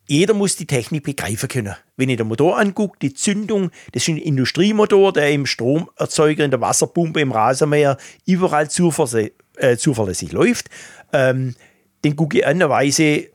jeder 0.08 0.34
muss 0.36 0.56
die 0.56 0.68
Technik 0.68 1.04
begreifen 1.04 1.50
können. 1.50 1.76
Wenn 1.98 2.10
ich 2.10 2.18
den 2.18 2.28
Motor 2.28 2.60
angucke, 2.60 2.98
die 3.02 3.14
Zündung, 3.14 3.72
das 3.92 4.04
ist 4.04 4.10
ein 4.10 4.18
Industriemotor, 4.18 5.14
der 5.14 5.32
im 5.32 5.46
Stromerzeuger, 5.46 6.46
in 6.46 6.52
der 6.52 6.62
Wasserpumpe, 6.62 7.22
im 7.22 7.32
Rasenmäher 7.32 7.98
überall 8.26 8.66
äh, 8.66 9.78
zuverlässig 9.78 10.32
läuft. 10.32 10.70
Ähm, 11.12 11.56
den 12.04 12.16
gucke 12.16 12.38
ich 12.38 12.46
an, 12.46 12.60
weise, 12.60 13.30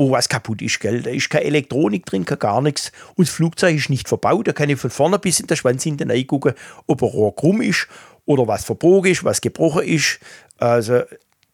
wo 0.00 0.10
was 0.10 0.30
kaputt 0.30 0.62
ist. 0.62 0.80
Gell? 0.80 1.02
Da 1.02 1.10
ist 1.10 1.28
keine 1.28 1.44
Elektronik 1.44 2.06
drin, 2.06 2.24
kein 2.24 2.38
gar 2.38 2.62
nichts. 2.62 2.90
Und 3.16 3.28
das 3.28 3.34
Flugzeug 3.34 3.76
ist 3.76 3.90
nicht 3.90 4.08
verbaut. 4.08 4.48
Da 4.48 4.52
kann 4.52 4.70
ich 4.70 4.80
von 4.80 4.88
vorne 4.88 5.18
bis 5.18 5.40
in 5.40 5.46
den 5.46 5.58
Schwanz 5.58 5.82
hinten 5.82 6.10
reingucken, 6.10 6.54
ob 6.86 7.02
ein 7.02 7.08
Rohr 7.08 7.36
krumm 7.36 7.60
ist 7.60 7.86
oder 8.24 8.48
was 8.48 8.64
verbogen 8.64 9.12
ist, 9.12 9.24
was 9.24 9.42
gebrochen 9.42 9.82
ist. 9.82 10.18
Also 10.56 11.02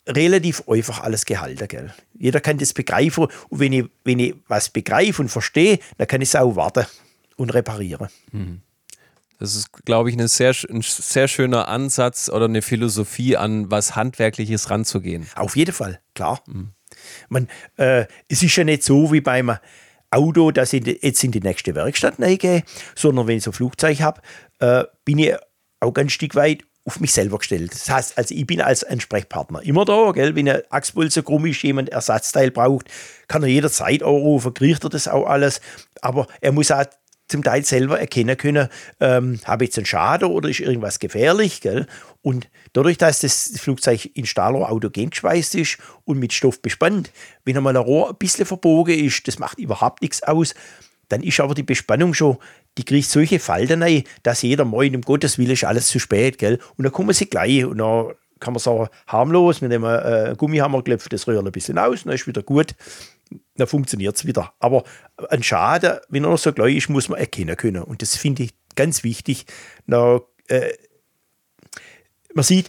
relativ 0.07 0.62
einfach 0.69 1.03
alles 1.03 1.26
gehalten. 1.26 1.67
Gell? 1.67 1.93
Jeder 2.15 2.41
kann 2.41 2.59
das 2.59 2.73
begreifen. 2.73 3.26
Und 3.49 3.59
wenn 3.59 3.73
ich, 3.73 3.87
wenn 4.05 4.21
ich 4.21 4.37
was 4.47 4.69
begreife 4.69 5.23
und 5.23 5.29
verstehe, 5.29 5.81
dann 5.99 6.07
kann 6.07 6.20
ich 6.20 6.29
es 6.29 6.37
auch 6.37 6.55
warten 6.55 6.87
und 7.35 7.53
reparieren. 7.53 8.09
Mhm. 8.31 8.62
Das 9.40 9.57
ist, 9.57 9.73
glaube 9.85 10.09
ich, 10.09 10.16
eine 10.16 10.29
sehr, 10.29 10.55
ein 10.70 10.83
sehr 10.83 11.27
schöner 11.27 11.66
Ansatz 11.66 12.29
oder 12.29 12.44
eine 12.44 12.62
Philosophie, 12.62 13.37
an 13.37 13.73
was 13.73 13.97
Handwerkliches 13.97 14.70
ranzugehen. 14.70 15.27
Auf 15.35 15.57
jeden 15.57 15.75
Fall, 15.75 16.01
klar. 16.14 16.40
Mhm. 16.47 16.76
Man, 17.28 17.48
äh, 17.76 18.06
es 18.28 18.42
ist 18.42 18.56
ja 18.56 18.64
nicht 18.64 18.82
so 18.82 19.12
wie 19.12 19.20
beim 19.20 19.56
Auto, 20.11 20.50
dass 20.50 20.72
ich 20.72 20.87
jetzt 21.02 21.22
in 21.24 21.32
die 21.32 21.40
nächste 21.40 21.74
Werkstatt 21.74 22.16
gehe, 22.18 22.62
sondern 22.94 23.26
wenn 23.26 23.38
ich 23.38 23.44
so 23.44 23.50
ein 23.50 23.54
Flugzeug 23.54 24.00
habe, 24.00 24.20
äh, 24.61 24.85
bin 25.04 25.18
ich 25.18 25.35
auch 25.80 25.94
ein 25.94 26.09
Stück 26.09 26.35
weit 26.35 26.62
auf 26.87 27.00
mich 27.00 27.12
selber 27.12 27.38
gestellt. 27.38 27.72
Das 27.72 27.90
heißt, 27.90 28.16
also 28.16 28.35
ich 28.35 28.46
bin 28.46 28.61
als 28.61 28.85
Ansprechpartner 28.85 29.62
immer 29.62 29.85
da, 29.85 30.12
gell? 30.12 30.37
wenn 30.37 30.48
ein 30.48 30.62
Achspulse 30.70 31.24
krumm 31.24 31.46
ist, 31.46 31.62
jemand 31.62 31.88
Ersatzteil 31.88 32.52
braucht, 32.52 32.87
kann 33.26 33.42
er 33.42 33.48
jederzeit 33.48 34.02
anrufen, 34.04 34.54
kriegt 34.54 34.85
er 34.85 34.90
das 34.90 35.09
auch 35.09 35.26
alles, 35.26 35.61
aber 36.00 36.28
er 36.40 36.52
muss 36.52 36.70
auch 36.70 36.85
zum 37.29 37.43
Teil 37.43 37.65
selber 37.65 37.99
erkennen 37.99 38.37
können, 38.37 38.69
ähm, 39.01 39.41
habe 39.45 39.65
ich 39.65 39.69
jetzt 39.69 39.79
einen 39.79 39.87
Schaden 39.87 40.29
oder 40.29 40.49
ist 40.49 40.61
irgendwas 40.61 40.99
gefährlich. 40.99 41.61
Gell? 41.61 41.87
Und 42.23 42.49
dadurch, 42.73 42.99
dass 42.99 43.21
das 43.21 43.53
Flugzeug 43.57 44.11
in 44.15 44.27
Stahlrohr 44.27 44.71
autogen 44.71 45.11
geschweißt 45.11 45.55
ist 45.57 45.79
und 46.05 46.19
mit 46.19 46.33
Stoff 46.33 46.62
bespannt, 46.62 47.11
wenn 47.45 47.57
einmal 47.57 47.77
ein 47.77 47.83
Rohr 47.83 48.11
ein 48.11 48.17
bisschen 48.17 48.47
verbogen 48.47 48.99
ist, 48.99 49.27
das 49.27 49.39
macht 49.39 49.59
überhaupt 49.59 50.03
nichts 50.03 50.23
aus, 50.23 50.55
dann 51.09 51.23
ist 51.23 51.39
aber 51.41 51.55
die 51.55 51.62
Bespannung 51.62 52.15
schon, 52.15 52.37
die 52.79 52.85
kriegt 52.85 53.09
solche 53.09 53.39
Falten 53.39 53.83
rein, 53.83 54.05
dass 54.23 54.43
jeder 54.43 54.65
meint, 54.65 54.95
um 54.95 55.03
Gottes 55.03 55.39
Willen 55.39 55.53
ist 55.53 55.65
alles 55.65 55.89
zu 55.89 55.99
spät. 55.99 56.39
Gell? 56.39 56.59
Und 56.77 56.85
dann 56.85 56.93
kommen 56.93 57.12
sie 57.12 57.27
gleich 57.27 57.65
und 57.65 57.79
dann 57.79 58.12
kann 58.39 58.53
man 58.53 58.61
sagen, 58.61 58.89
harmlos, 59.07 59.61
mit 59.61 59.73
dem 59.73 59.85
äh, 59.85 60.35
Gummihammer 60.37 60.83
klopft 60.83 61.12
das 61.12 61.27
Röhrchen 61.27 61.47
ein 61.47 61.53
bisschen 61.53 61.79
aus, 61.79 62.05
dann 62.05 62.12
ist 62.12 62.27
wieder 62.27 62.43
gut 62.43 62.75
dann 63.57 63.67
funktioniert 63.67 64.17
es 64.17 64.27
wieder. 64.27 64.53
Aber 64.59 64.85
ein 65.31 65.43
Schaden, 65.43 65.99
wenn 66.09 66.25
er 66.25 66.31
noch 66.31 66.39
so 66.39 66.53
gleich 66.53 66.77
ist, 66.77 66.89
muss 66.89 67.09
man 67.09 67.19
erkennen 67.19 67.57
können. 67.57 67.83
Und 67.83 68.03
das 68.03 68.17
finde 68.17 68.45
ich 68.45 68.55
ganz 68.75 69.03
wichtig. 69.05 69.47
Na, 69.87 70.21
äh, 70.49 70.73
man 72.35 72.45
sieht, 72.45 72.69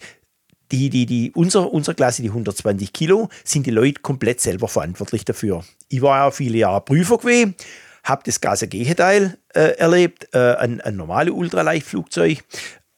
die, 0.72 0.90
die, 0.90 1.06
die, 1.06 1.32
unser, 1.34 1.72
unsere 1.72 1.96
Klasse, 1.96 2.22
die 2.22 2.30
120 2.30 2.92
Kilo, 2.92 3.30
sind 3.44 3.66
die 3.66 3.72
Leute 3.72 4.02
komplett 4.02 4.42
selber 4.42 4.68
verantwortlich 4.68 5.24
dafür. 5.24 5.64
Ich 5.90 6.02
war 6.02 6.18
ja 6.18 6.32
viele 6.32 6.58
Jahre 6.58 6.82
Prüfer 6.82 7.18
gewesen, 7.18 7.56
habe 8.04 8.24
das 8.26 8.42
Gase-Gegenteil 8.42 9.38
äh, 9.54 9.78
erlebt, 9.78 10.28
äh, 10.34 10.56
ein, 10.56 10.82
ein 10.82 10.96
normales 10.96 11.34
Ultraleichtflugzeug, 11.34 12.44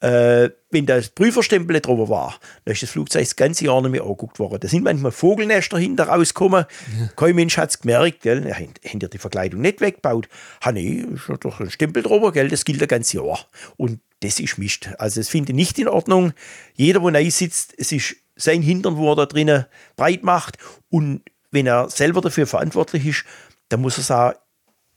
äh, 0.00 0.50
wenn 0.70 0.86
das 0.86 1.10
Prüferstempel 1.10 1.80
drüber 1.80 2.08
war, 2.08 2.38
dann 2.64 2.72
ist 2.72 2.82
das 2.82 2.90
Flugzeug 2.90 3.22
das 3.22 3.36
ganze 3.36 3.66
Jahr 3.66 3.82
nicht 3.82 3.90
mehr 3.90 4.02
angeguckt 4.02 4.38
worden. 4.38 4.60
Da 4.60 4.68
sind 4.68 4.84
manchmal 4.84 5.12
Vogelnester 5.12 5.78
hinter 5.78 6.04
rausgekommen. 6.04 6.64
Ja. 6.98 7.08
Kein 7.16 7.34
Mensch 7.34 7.58
hat 7.58 7.70
es 7.70 7.80
gemerkt. 7.80 8.22
Gell? 8.22 8.46
Ja, 8.46 8.54
haben 8.54 8.98
die 8.98 9.10
die 9.10 9.18
Verkleidung 9.18 9.60
nicht 9.60 9.80
weggebaut? 9.80 10.28
Ha, 10.64 10.72
nee, 10.72 11.04
ist 11.14 11.44
doch 11.44 11.60
ein 11.60 11.70
Stempel 11.70 12.02
drüber, 12.02 12.32
gell? 12.32 12.48
das 12.48 12.64
gilt 12.64 12.80
das 12.80 12.88
ganze 12.88 13.18
Jahr. 13.18 13.40
Und 13.76 14.00
das 14.20 14.40
ist 14.40 14.58
Mist. 14.58 14.90
Also, 14.98 15.20
das 15.20 15.28
finde 15.28 15.52
ich 15.52 15.56
nicht 15.56 15.78
in 15.78 15.88
Ordnung. 15.88 16.32
Jeder, 16.74 17.00
der 17.00 17.10
neu 17.10 17.30
sitzt, 17.30 17.74
es 17.76 17.92
ist 17.92 18.16
sein 18.36 18.62
Hintern, 18.62 18.96
wo 18.96 19.12
er 19.12 19.16
da 19.16 19.26
drinnen 19.26 19.66
breit 19.96 20.22
macht. 20.22 20.56
Und 20.88 21.22
wenn 21.50 21.66
er 21.66 21.90
selber 21.90 22.20
dafür 22.20 22.46
verantwortlich 22.46 23.06
ist, 23.06 23.24
dann 23.68 23.82
muss 23.82 23.98
er 23.98 24.00
es 24.00 24.10
auch 24.10 24.32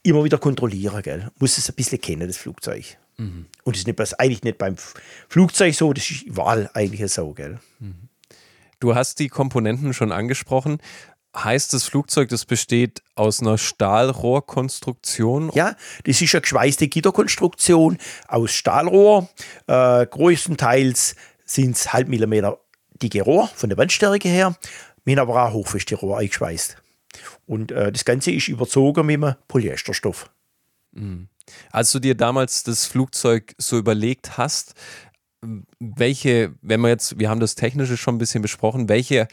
immer 0.03 0.23
wieder 0.23 0.37
kontrollieren. 0.37 1.01
Gell? 1.01 1.29
Muss 1.39 1.57
es 1.57 1.69
ein 1.69 1.75
bisschen 1.75 1.99
kennen, 1.99 2.27
das 2.27 2.37
Flugzeug. 2.37 2.97
Mhm. 3.17 3.47
Und 3.63 3.75
das 3.75 3.81
ist 3.81 3.87
nicht, 3.87 4.19
eigentlich 4.19 4.43
nicht 4.43 4.57
beim 4.57 4.75
Flugzeug 5.29 5.73
so, 5.75 5.93
das 5.93 6.09
ist 6.11 6.23
überall 6.23 6.69
eigentlich 6.73 7.11
so, 7.11 7.33
gell? 7.33 7.59
Du 8.79 8.95
hast 8.95 9.19
die 9.19 9.29
Komponenten 9.29 9.93
schon 9.93 10.11
angesprochen. 10.11 10.79
Heißt 11.35 11.73
das 11.73 11.85
Flugzeug, 11.85 12.29
das 12.29 12.45
besteht 12.45 13.01
aus 13.15 13.41
einer 13.41 13.57
Stahlrohrkonstruktion? 13.57 15.51
Ja, 15.55 15.75
das 16.03 16.21
ist 16.21 16.35
eine 16.35 16.41
geschweißte 16.41 16.87
Gitterkonstruktion 16.89 17.97
aus 18.27 18.51
Stahlrohr. 18.51 19.29
Äh, 19.65 20.05
größtenteils 20.05 21.15
sind 21.45 21.75
es 21.75 21.91
halb 21.91 22.07
Millimeter 22.07 22.59
dicke 23.01 23.23
Rohr 23.23 23.47
von 23.55 23.69
der 23.69 23.77
Wandstärke 23.79 24.27
her. 24.27 24.55
Wir 25.05 25.17
haben 25.17 25.29
aber 25.29 25.47
auch 25.47 25.53
hochfeste 25.53 25.95
Rohr 25.95 26.19
eingeschweißt. 26.19 26.77
Und 27.45 27.71
äh, 27.71 27.91
das 27.91 28.05
Ganze 28.05 28.31
ist 28.31 28.47
überzogen 28.47 29.05
mit 29.05 29.23
einem 29.23 29.35
Polyesterstoff. 29.47 30.29
Mhm. 30.91 31.29
Als 31.71 31.91
du 31.91 31.99
dir 31.99 32.15
damals 32.15 32.63
das 32.63 32.85
Flugzeug 32.85 33.53
so 33.57 33.77
überlegt 33.77 34.37
hast, 34.37 34.73
welche, 35.79 36.53
wenn 36.61 36.81
wir 36.81 36.89
jetzt, 36.89 37.19
wir 37.19 37.29
haben 37.29 37.39
das 37.39 37.55
Technische 37.55 37.97
schon 37.97 38.15
ein 38.15 38.19
bisschen 38.19 38.41
besprochen, 38.41 38.89
welche 38.89 39.27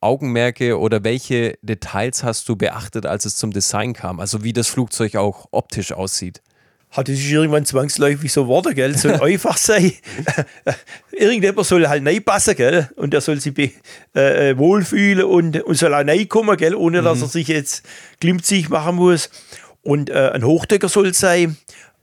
Augenmerke 0.00 0.78
oder 0.78 1.04
welche 1.04 1.58
Details 1.62 2.24
hast 2.24 2.48
du 2.48 2.56
beachtet, 2.56 3.06
als 3.06 3.24
es 3.24 3.36
zum 3.36 3.52
Design 3.52 3.92
kam? 3.92 4.20
Also 4.20 4.42
wie 4.44 4.52
das 4.52 4.68
Flugzeug 4.68 5.16
auch 5.16 5.46
optisch 5.50 5.92
aussieht? 5.92 6.42
Hat 6.90 7.08
es 7.08 7.24
irgendwann 7.24 7.64
zwangsläufig 7.64 8.32
so 8.32 8.44
geworden, 8.44 8.74
gell? 8.74 8.96
Soll 8.96 9.12
einfach 9.22 9.56
sein. 9.56 9.92
Irgendjemand 11.12 11.66
soll 11.66 11.86
halt 11.86 12.04
reinpassen, 12.04 12.56
gell? 12.56 12.90
Und 12.96 13.14
er 13.14 13.20
soll 13.20 13.40
sich 13.40 13.56
äh, 14.16 14.50
äh, 14.50 14.58
wohlfühlen 14.58 15.24
und, 15.24 15.62
und 15.62 15.74
soll 15.76 15.94
auch 15.94 15.98
reinkommen, 15.98 16.56
gell? 16.56 16.74
Ohne 16.74 17.02
dass 17.02 17.18
mhm. 17.18 17.24
er 17.24 17.28
sich 17.28 17.48
jetzt 17.48 17.84
glimpzig 18.18 18.70
machen 18.70 18.96
muss. 18.96 19.30
Und 19.82 20.10
äh, 20.10 20.30
ein 20.32 20.44
Hochdecker 20.44 20.88
soll 20.88 21.14
sein. 21.14 21.56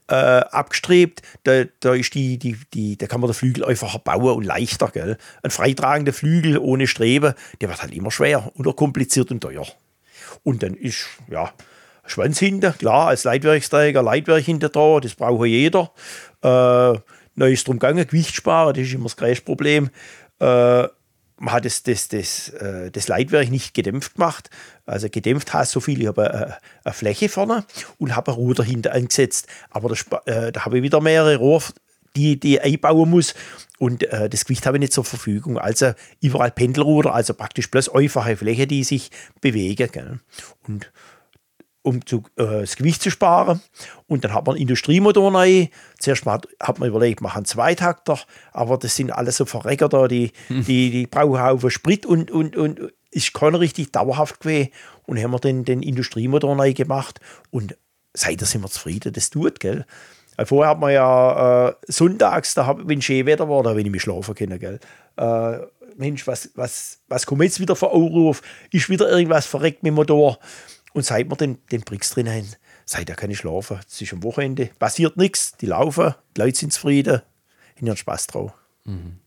äh, 0.08 0.14
abgestrebt. 0.14 1.22
Da, 1.44 1.64
da, 1.80 1.94
ist 1.94 2.14
die, 2.14 2.38
die, 2.38 2.56
die, 2.74 2.96
da 2.96 3.06
kann 3.06 3.20
man 3.20 3.28
den 3.28 3.34
Flügel 3.34 3.64
einfacher 3.64 3.98
bauen 3.98 4.36
und 4.36 4.44
leichter. 4.44 4.88
Gell? 4.88 5.18
Ein 5.42 5.50
freitragender 5.50 6.12
Flügel 6.12 6.58
ohne 6.58 6.86
Streben, 6.86 7.34
der 7.60 7.68
wird 7.68 7.82
halt 7.82 7.94
immer 7.94 8.10
schwer 8.10 8.50
und 8.54 8.64
kompliziert 8.76 9.30
und 9.30 9.40
teuer. 9.40 9.66
Und 10.42 10.62
dann 10.62 10.74
ist, 10.74 11.06
ja, 11.30 11.52
Schwanz 12.06 12.38
hinten, 12.38 12.72
klar, 12.78 13.08
als 13.08 13.24
Leitwerksträger, 13.24 14.02
Leitwerk 14.02 14.42
hinter 14.42 14.70
da, 14.70 14.98
das 15.00 15.14
braucht 15.14 15.46
jeder. 15.46 15.92
Äh, 16.42 16.98
neu 17.34 17.52
ist 17.52 17.68
drum 17.68 17.78
gegangen, 17.78 18.06
Gewicht 18.06 18.34
sparen, 18.34 18.74
das 18.74 18.84
ist 18.84 18.94
immer 18.94 19.04
das 19.04 19.16
größte 19.16 19.44
Problem. 19.44 19.90
Äh, 20.40 20.88
man 21.38 21.54
hat 21.54 21.64
das, 21.64 21.82
das, 21.82 22.08
das, 22.08 22.50
äh, 22.50 22.90
das 22.90 23.08
Leitwerk 23.08 23.50
nicht 23.50 23.74
gedämpft 23.74 24.14
gemacht. 24.14 24.50
Also 24.86 25.08
gedämpft 25.08 25.52
heißt 25.52 25.72
so 25.72 25.80
viel, 25.80 26.00
ich 26.00 26.08
habe 26.08 26.32
eine, 26.32 26.56
eine 26.84 26.94
Fläche 26.94 27.28
vorne 27.28 27.64
und 27.98 28.16
habe 28.16 28.32
ein 28.32 28.34
Ruder 28.34 28.64
hinter 28.64 28.92
angesetzt. 28.92 29.46
Aber 29.70 29.88
das, 29.88 30.04
äh, 30.26 30.52
da 30.52 30.64
habe 30.64 30.78
ich 30.78 30.82
wieder 30.82 31.00
mehrere 31.00 31.36
Rohr, 31.36 31.62
die, 32.16 32.38
die 32.38 32.56
ich 32.56 32.62
einbauen 32.62 33.10
muss. 33.10 33.34
Und 33.78 34.02
äh, 34.04 34.28
das 34.28 34.44
Gewicht 34.44 34.66
habe 34.66 34.76
ich 34.76 34.80
nicht 34.80 34.92
zur 34.92 35.04
Verfügung. 35.04 35.58
Also 35.58 35.92
überall 36.20 36.50
Pendelruder, 36.50 37.14
also 37.14 37.34
praktisch 37.34 37.70
bloß 37.70 37.94
einfache 37.94 38.36
Fläche, 38.36 38.66
die 38.66 38.82
sich 38.82 39.10
bewegen. 39.40 40.20
Und 40.66 40.90
um 41.88 42.04
zu, 42.04 42.22
äh, 42.36 42.60
das 42.60 42.76
Gewicht 42.76 43.02
zu 43.02 43.10
sparen. 43.10 43.60
Und 44.06 44.24
dann 44.24 44.34
hat 44.34 44.46
man 44.46 44.54
einen 44.54 44.62
Industriemotor 44.62 45.34
rein. 45.34 45.68
Zuerst 45.98 46.26
mal 46.26 46.40
hat 46.60 46.78
man 46.78 46.88
überlegt, 46.88 47.20
machen 47.20 47.44
Zweitakter, 47.44 48.18
aber 48.52 48.76
das 48.76 48.94
sind 48.94 49.10
alles 49.10 49.38
so 49.38 49.46
Verrecker 49.46 49.88
da, 49.88 50.06
die, 50.06 50.32
hm. 50.48 50.64
die, 50.64 50.90
die 50.90 51.06
brauchen 51.06 51.42
Haufen 51.42 51.70
Sprit 51.70 52.06
und, 52.06 52.30
und, 52.30 52.56
und 52.56 52.92
ist 53.10 53.32
keiner 53.32 53.60
richtig 53.60 53.92
dauerhaft 53.92 54.40
gewesen. 54.40 54.70
Und 55.06 55.18
haben 55.22 55.30
wir 55.30 55.40
den, 55.40 55.64
den 55.64 55.82
Industriemotor 55.82 56.54
neu 56.54 56.74
gemacht 56.74 57.20
und 57.50 57.76
seitdem 58.12 58.46
sind 58.46 58.62
wir 58.62 58.68
zufrieden, 58.68 59.12
das 59.12 59.30
tut, 59.30 59.60
gell. 59.60 59.86
Vorher 60.44 60.70
hat 60.70 60.78
man 60.78 60.92
ja 60.92 61.68
äh, 61.68 61.74
sonntags, 61.88 62.54
da 62.54 62.66
hab, 62.66 62.86
wenn 62.86 63.02
schön 63.02 63.26
Wetter 63.26 63.48
war, 63.48 63.62
da 63.62 63.70
habe 63.70 63.80
ich 63.80 63.90
mich 63.90 64.02
schlafen 64.02 64.34
können, 64.34 64.58
gell. 64.60 64.78
Äh, 65.16 65.58
Mensch, 65.96 66.26
was, 66.28 66.50
was, 66.54 67.00
was 67.08 67.26
kommt 67.26 67.42
jetzt 67.42 67.58
wieder 67.58 67.74
für 67.74 67.88
Aufruf? 67.88 68.40
Ist 68.70 68.88
wieder 68.88 69.10
irgendwas 69.10 69.46
verreckt 69.46 69.82
mit 69.82 69.90
dem 69.90 69.96
Motor? 69.96 70.38
Und 70.98 71.04
seit 71.04 71.30
wir 71.30 71.36
den, 71.36 71.58
den 71.70 71.82
Brix 71.82 72.10
drin 72.10 72.28
haben, 72.28 72.48
seit 72.84 73.08
er 73.08 73.14
kann 73.14 73.30
ich 73.30 73.38
schlafen. 73.38 73.78
Es 73.86 74.02
ist 74.02 74.12
am 74.12 74.24
Wochenende, 74.24 74.68
passiert 74.80 75.16
nichts, 75.16 75.52
die 75.52 75.66
laufen, 75.66 76.12
die 76.36 76.40
Leute 76.40 76.58
sind 76.58 76.72
zufrieden, 76.72 77.22
haben 77.80 77.96
Spaß 77.96 78.26
drauf. 78.26 78.50
Mhm. 78.82 79.20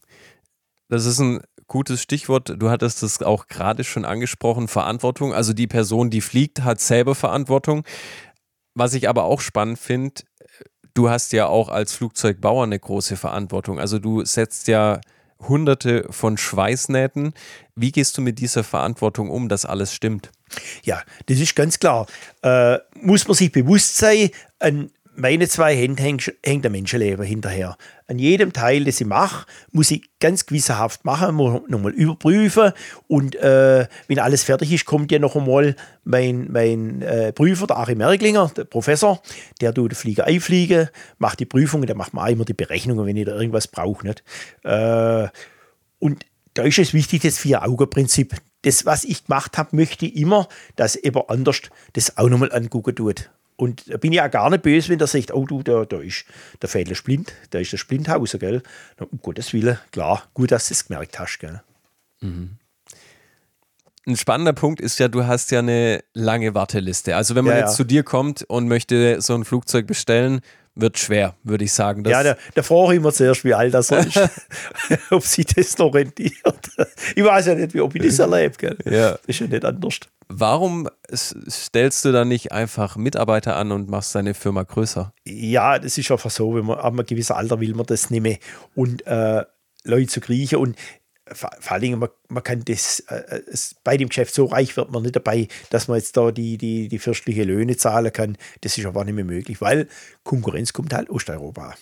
Das 0.89 1.05
ist 1.05 1.19
ein 1.19 1.39
gutes 1.67 2.01
Stichwort. 2.01 2.55
Du 2.57 2.69
hattest 2.69 3.03
das 3.03 3.21
auch 3.21 3.47
gerade 3.47 3.85
schon 3.85 4.03
angesprochen, 4.03 4.67
Verantwortung. 4.67 5.33
Also 5.33 5.53
die 5.53 5.67
Person, 5.67 6.09
die 6.09 6.19
fliegt, 6.19 6.65
hat 6.65 6.81
selber 6.81 7.15
Verantwortung. 7.15 7.85
Was 8.73 8.93
ich 8.93 9.07
aber 9.07 9.23
auch 9.23 9.39
spannend 9.39 9.79
finde, 9.79 10.23
du 10.93 11.09
hast 11.09 11.31
ja 11.31 11.47
auch 11.47 11.69
als 11.69 11.93
Flugzeugbauer 11.93 12.65
eine 12.65 12.79
große 12.79 13.15
Verantwortung. 13.15 13.79
Also 13.79 13.97
du 13.97 14.25
setzt 14.25 14.67
ja 14.67 14.99
hunderte 15.39 16.05
von 16.09 16.35
Schweißnähten. 16.35 17.33
Wie 17.75 17.93
gehst 17.93 18.17
du 18.17 18.21
mit 18.21 18.39
dieser 18.39 18.65
Verantwortung 18.65 19.29
um, 19.29 19.47
dass 19.47 19.63
alles 19.63 19.93
stimmt? 19.93 20.31
Ja, 20.83 21.01
das 21.27 21.39
ist 21.39 21.55
ganz 21.55 21.79
klar. 21.79 22.07
Äh, 22.41 22.77
muss 23.01 23.27
man 23.27 23.35
sich 23.35 23.51
bewusst 23.51 23.97
sein, 23.97 24.29
an 24.59 24.91
meine 25.15 25.47
zwei 25.47 25.75
Hände 25.75 26.01
hängt, 26.01 26.33
ein 26.45 26.71
Menschenleben 26.71 27.25
hinterher. 27.25 27.77
An 28.07 28.17
jedem 28.17 28.53
Teil, 28.53 28.85
das 28.85 29.01
ich 29.01 29.07
mache, 29.07 29.45
muss 29.71 29.91
ich 29.91 30.09
ganz 30.19 30.45
gewissenhaft 30.45 31.05
machen, 31.05 31.35
muss 31.35 31.61
nochmal 31.67 31.91
überprüfen. 31.91 32.71
Und 33.07 33.35
äh, 33.35 33.87
wenn 34.07 34.19
alles 34.19 34.43
fertig 34.43 34.71
ist, 34.71 34.85
kommt 34.85 35.11
ja 35.11 35.19
noch 35.19 35.35
einmal 35.35 35.75
mein, 36.03 36.51
mein 36.51 37.01
äh, 37.01 37.33
Prüfer, 37.33 37.67
der 37.67 37.77
Achim 37.77 37.97
Merglinger, 37.97 38.51
der 38.55 38.63
Professor, 38.63 39.21
der 39.59 39.73
tut 39.73 39.91
den 39.91 39.95
Flieger 39.95 40.25
einfliegen, 40.25 40.89
macht 41.17 41.39
die 41.39 41.45
Prüfungen, 41.45 41.87
der 41.87 41.95
macht 41.95 42.13
mir 42.13 42.29
immer 42.29 42.45
die 42.45 42.53
Berechnungen, 42.53 43.05
wenn 43.05 43.17
ich 43.17 43.25
da 43.25 43.35
irgendwas 43.35 43.67
brauche. 43.67 44.15
Äh, 44.63 45.27
und 45.99 46.25
da 46.53 46.63
ist 46.63 46.79
es 46.79 46.93
wichtig, 46.93 47.21
das 47.21 47.37
Vier-Augen-Prinzip. 47.37 48.35
Das, 48.63 48.85
was 48.85 49.03
ich 49.03 49.25
gemacht 49.25 49.57
habe, 49.57 49.75
möchte 49.75 50.05
ich 50.05 50.15
immer, 50.15 50.47
dass 50.75 50.99
jemand 51.01 51.29
anders 51.29 51.61
das 51.93 52.17
auch 52.17 52.29
nochmal 52.29 52.51
angucken 52.51 52.95
tut. 52.95 53.29
Und 53.55 53.91
da 53.91 53.97
bin 53.97 54.11
ich 54.11 54.21
auch 54.21 54.31
gar 54.31 54.49
nicht 54.49 54.63
böse, 54.63 54.89
wenn 54.89 54.97
der 54.97 55.07
sagt, 55.07 55.33
oh 55.33 55.45
du, 55.45 55.61
da, 55.61 55.85
da 55.85 55.99
ist 55.99 56.25
der 56.61 56.69
Fädler 56.69 56.95
Splint, 56.95 57.33
da 57.51 57.59
ist 57.59 57.71
der 57.71 57.77
Splinthauser, 57.77 58.39
gell. 58.39 58.63
um 58.97 59.19
Gottes 59.21 59.53
Willen, 59.53 59.77
klar, 59.91 60.23
gut, 60.33 60.51
dass 60.51 60.67
du 60.67 60.73
es 60.73 60.87
gemerkt 60.87 61.19
hast, 61.19 61.39
gell. 61.39 61.61
Mhm. 62.21 62.57
Ein 64.07 64.17
spannender 64.17 64.53
Punkt 64.53 64.81
ist 64.81 64.97
ja, 64.97 65.07
du 65.09 65.27
hast 65.27 65.51
ja 65.51 65.59
eine 65.59 66.03
lange 66.15 66.55
Warteliste. 66.55 67.15
Also 67.15 67.35
wenn 67.35 67.45
man 67.45 67.53
ja, 67.53 67.59
jetzt 67.59 67.73
ja. 67.73 67.75
zu 67.77 67.83
dir 67.83 68.01
kommt 68.01 68.41
und 68.41 68.67
möchte 68.67 69.21
so 69.21 69.35
ein 69.35 69.45
Flugzeug 69.45 69.85
bestellen, 69.85 70.41
wird 70.75 70.97
schwer, 70.97 71.35
würde 71.43 71.65
ich 71.65 71.73
sagen. 71.73 72.03
ja, 72.05 72.23
da, 72.23 72.37
da 72.53 72.63
frage 72.63 72.93
ich 72.93 72.97
immer 72.97 73.11
zuerst, 73.11 73.43
wie 73.43 73.53
alt 73.53 73.73
das 73.73 73.91
ist, 73.91 74.19
ob 75.11 75.23
sich 75.23 75.45
das 75.45 75.77
noch 75.77 75.93
rentiert. 75.93 76.33
Ich 77.15 77.23
weiß 77.23 77.47
ja 77.47 77.55
nicht, 77.55 77.73
wie, 77.73 77.81
ob 77.81 77.93
ich 77.95 78.01
das 78.01 78.19
erlebe. 78.19 78.55
Gell? 78.57 78.77
Ja. 78.85 79.11
Das 79.11 79.21
ist 79.27 79.39
ja 79.39 79.47
nicht 79.47 79.65
anders. 79.65 79.99
Warum 80.27 80.89
stellst 81.13 82.05
du 82.05 82.13
dann 82.13 82.29
nicht 82.29 82.53
einfach 82.53 82.95
Mitarbeiter 82.95 83.57
an 83.57 83.73
und 83.73 83.89
machst 83.89 84.15
deine 84.15 84.33
Firma 84.33 84.63
größer? 84.63 85.13
Ja, 85.25 85.77
das 85.77 85.97
ist 85.97 86.09
einfach 86.09 86.31
so, 86.31 86.55
wenn 86.55 86.65
man 86.65 86.79
ab 86.79 86.93
einem 86.93 87.05
gewissen 87.05 87.33
Alter 87.33 87.59
will 87.59 87.73
man 87.75 87.85
das 87.85 88.09
nicht 88.09 88.21
mehr. 88.21 88.37
Und 88.73 89.05
äh, 89.05 89.43
Leute 89.83 90.07
zu 90.07 90.21
kriechen 90.21 90.59
und 90.59 90.77
vor 91.33 91.71
allen 91.71 91.81
Dingen, 91.81 91.99
man, 91.99 92.09
man 92.27 92.43
kann 92.43 92.63
das, 92.65 93.01
äh, 93.01 93.41
es, 93.51 93.75
bei 93.83 93.97
dem 93.97 94.09
Geschäft 94.09 94.33
so 94.33 94.45
reich 94.45 94.75
wird 94.77 94.91
man 94.91 95.03
nicht 95.03 95.15
dabei, 95.15 95.47
dass 95.69 95.87
man 95.87 95.97
jetzt 95.97 96.17
da 96.17 96.31
die, 96.31 96.57
die, 96.57 96.87
die 96.87 96.99
fürstliche 96.99 97.43
Löhne 97.43 97.77
zahlen 97.77 98.11
kann. 98.11 98.37
Das 98.61 98.77
ist 98.77 98.85
aber 98.85 99.05
nicht 99.05 99.15
mehr 99.15 99.25
möglich, 99.25 99.61
weil 99.61 99.87
Konkurrenz 100.23 100.73
kommt 100.73 100.93
halt 100.93 101.09
Osteuropa. 101.09 101.75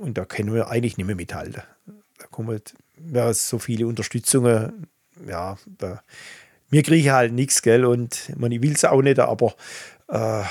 Und 0.00 0.18
da 0.18 0.24
können 0.24 0.54
wir 0.54 0.68
eigentlich 0.68 0.96
nicht 0.96 1.06
mehr 1.06 1.16
mithalten. 1.16 1.62
Da 2.18 2.26
kommen 2.30 2.60
ja, 3.12 3.32
so 3.32 3.58
viele 3.58 3.86
Unterstützungen, 3.86 4.86
ja, 5.26 5.56
da, 5.78 6.02
wir 6.70 6.82
kriegen 6.82 7.12
halt 7.12 7.32
nichts, 7.32 7.62
gell, 7.62 7.84
und 7.84 8.32
man, 8.36 8.50
will 8.50 8.72
es 8.72 8.84
auch 8.84 9.02
nicht, 9.02 9.18
aber 9.18 9.54
äh, 10.08 10.42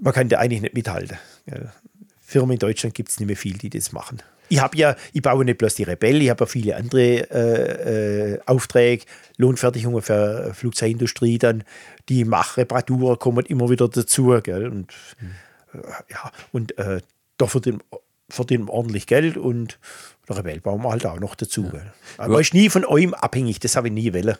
man 0.00 0.12
kann 0.12 0.28
da 0.28 0.38
eigentlich 0.38 0.62
nicht 0.62 0.74
mithalten. 0.74 1.18
Gell. 1.46 1.72
Firmen 2.20 2.54
in 2.54 2.58
Deutschland 2.58 2.94
gibt 2.94 3.10
es 3.10 3.18
nicht 3.20 3.26
mehr 3.26 3.36
viel, 3.36 3.56
die 3.56 3.70
das 3.70 3.92
machen. 3.92 4.22
Ich 4.48 4.60
habe 4.60 4.76
ja, 4.76 4.96
ich 5.12 5.22
baue 5.22 5.44
nicht 5.44 5.58
bloß 5.58 5.74
die 5.74 5.82
Rebell, 5.82 6.22
ich 6.22 6.30
habe 6.30 6.44
ja 6.44 6.46
viele 6.46 6.76
andere 6.76 7.30
äh, 7.30 8.32
äh, 8.34 8.40
Aufträge, 8.46 9.04
Lohnfertigungen 9.36 10.02
für 10.02 10.52
Flugzeugindustrie, 10.54 11.38
dann 11.38 11.64
die 12.08 12.24
Machreparaturen 12.24 13.18
kommen 13.18 13.44
immer 13.46 13.68
wieder 13.70 13.88
dazu, 13.88 14.38
gell? 14.42 14.68
Und 14.68 14.92
mhm. 15.20 15.80
äh, 15.80 16.12
ja, 16.12 16.30
und 16.52 16.78
äh, 16.78 17.00
da 17.38 17.46
verdienen, 17.46 17.82
verdienen 18.28 18.68
ordentlich 18.68 19.06
Geld 19.06 19.36
und 19.36 19.78
der 20.28 20.38
Rebell 20.38 20.60
bauen 20.60 20.82
wir 20.82 20.90
halt 20.90 21.06
auch 21.06 21.20
noch 21.20 21.34
dazu. 21.34 21.64
Ja. 21.64 21.70
Gell? 21.70 21.92
Aber 22.18 22.40
ich 22.40 22.52
nie 22.52 22.68
von 22.68 22.84
eurem 22.84 23.14
abhängig, 23.14 23.60
das 23.60 23.76
habe 23.76 23.88
ich 23.88 23.94
nie 23.94 24.12
wollen. 24.12 24.36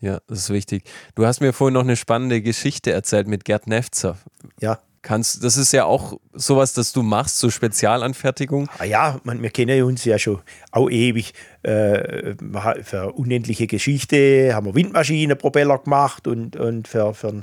Ja, 0.00 0.20
das 0.26 0.40
ist 0.40 0.50
wichtig. 0.50 0.84
Du 1.14 1.24
hast 1.24 1.40
mir 1.40 1.52
vorhin 1.52 1.74
noch 1.74 1.82
eine 1.82 1.96
spannende 1.96 2.42
Geschichte 2.42 2.90
erzählt 2.90 3.28
mit 3.28 3.44
Gerd 3.44 3.68
Nefzer. 3.68 4.18
Ja. 4.60 4.80
Kannst, 5.02 5.42
das 5.42 5.56
ist 5.56 5.72
ja 5.72 5.84
auch 5.84 6.20
sowas, 6.32 6.74
das 6.74 6.92
du 6.92 7.02
machst, 7.02 7.38
so 7.38 7.50
Spezialanfertigung. 7.50 8.68
Ah 8.78 8.84
ja, 8.84 9.20
man, 9.24 9.42
wir 9.42 9.50
kennen 9.50 9.82
uns 9.82 10.04
ja 10.04 10.16
schon 10.16 10.40
auch 10.70 10.88
ewig. 10.88 11.34
Äh, 11.64 12.34
für 12.82 13.12
unendliche 13.14 13.66
Geschichte 13.66 14.54
haben 14.54 14.66
wir 14.66 14.76
Windmaschinen, 14.76 15.36
Propeller 15.36 15.78
gemacht 15.78 16.28
und, 16.28 16.54
und 16.54 16.86
für, 16.86 17.14
für 17.14 17.42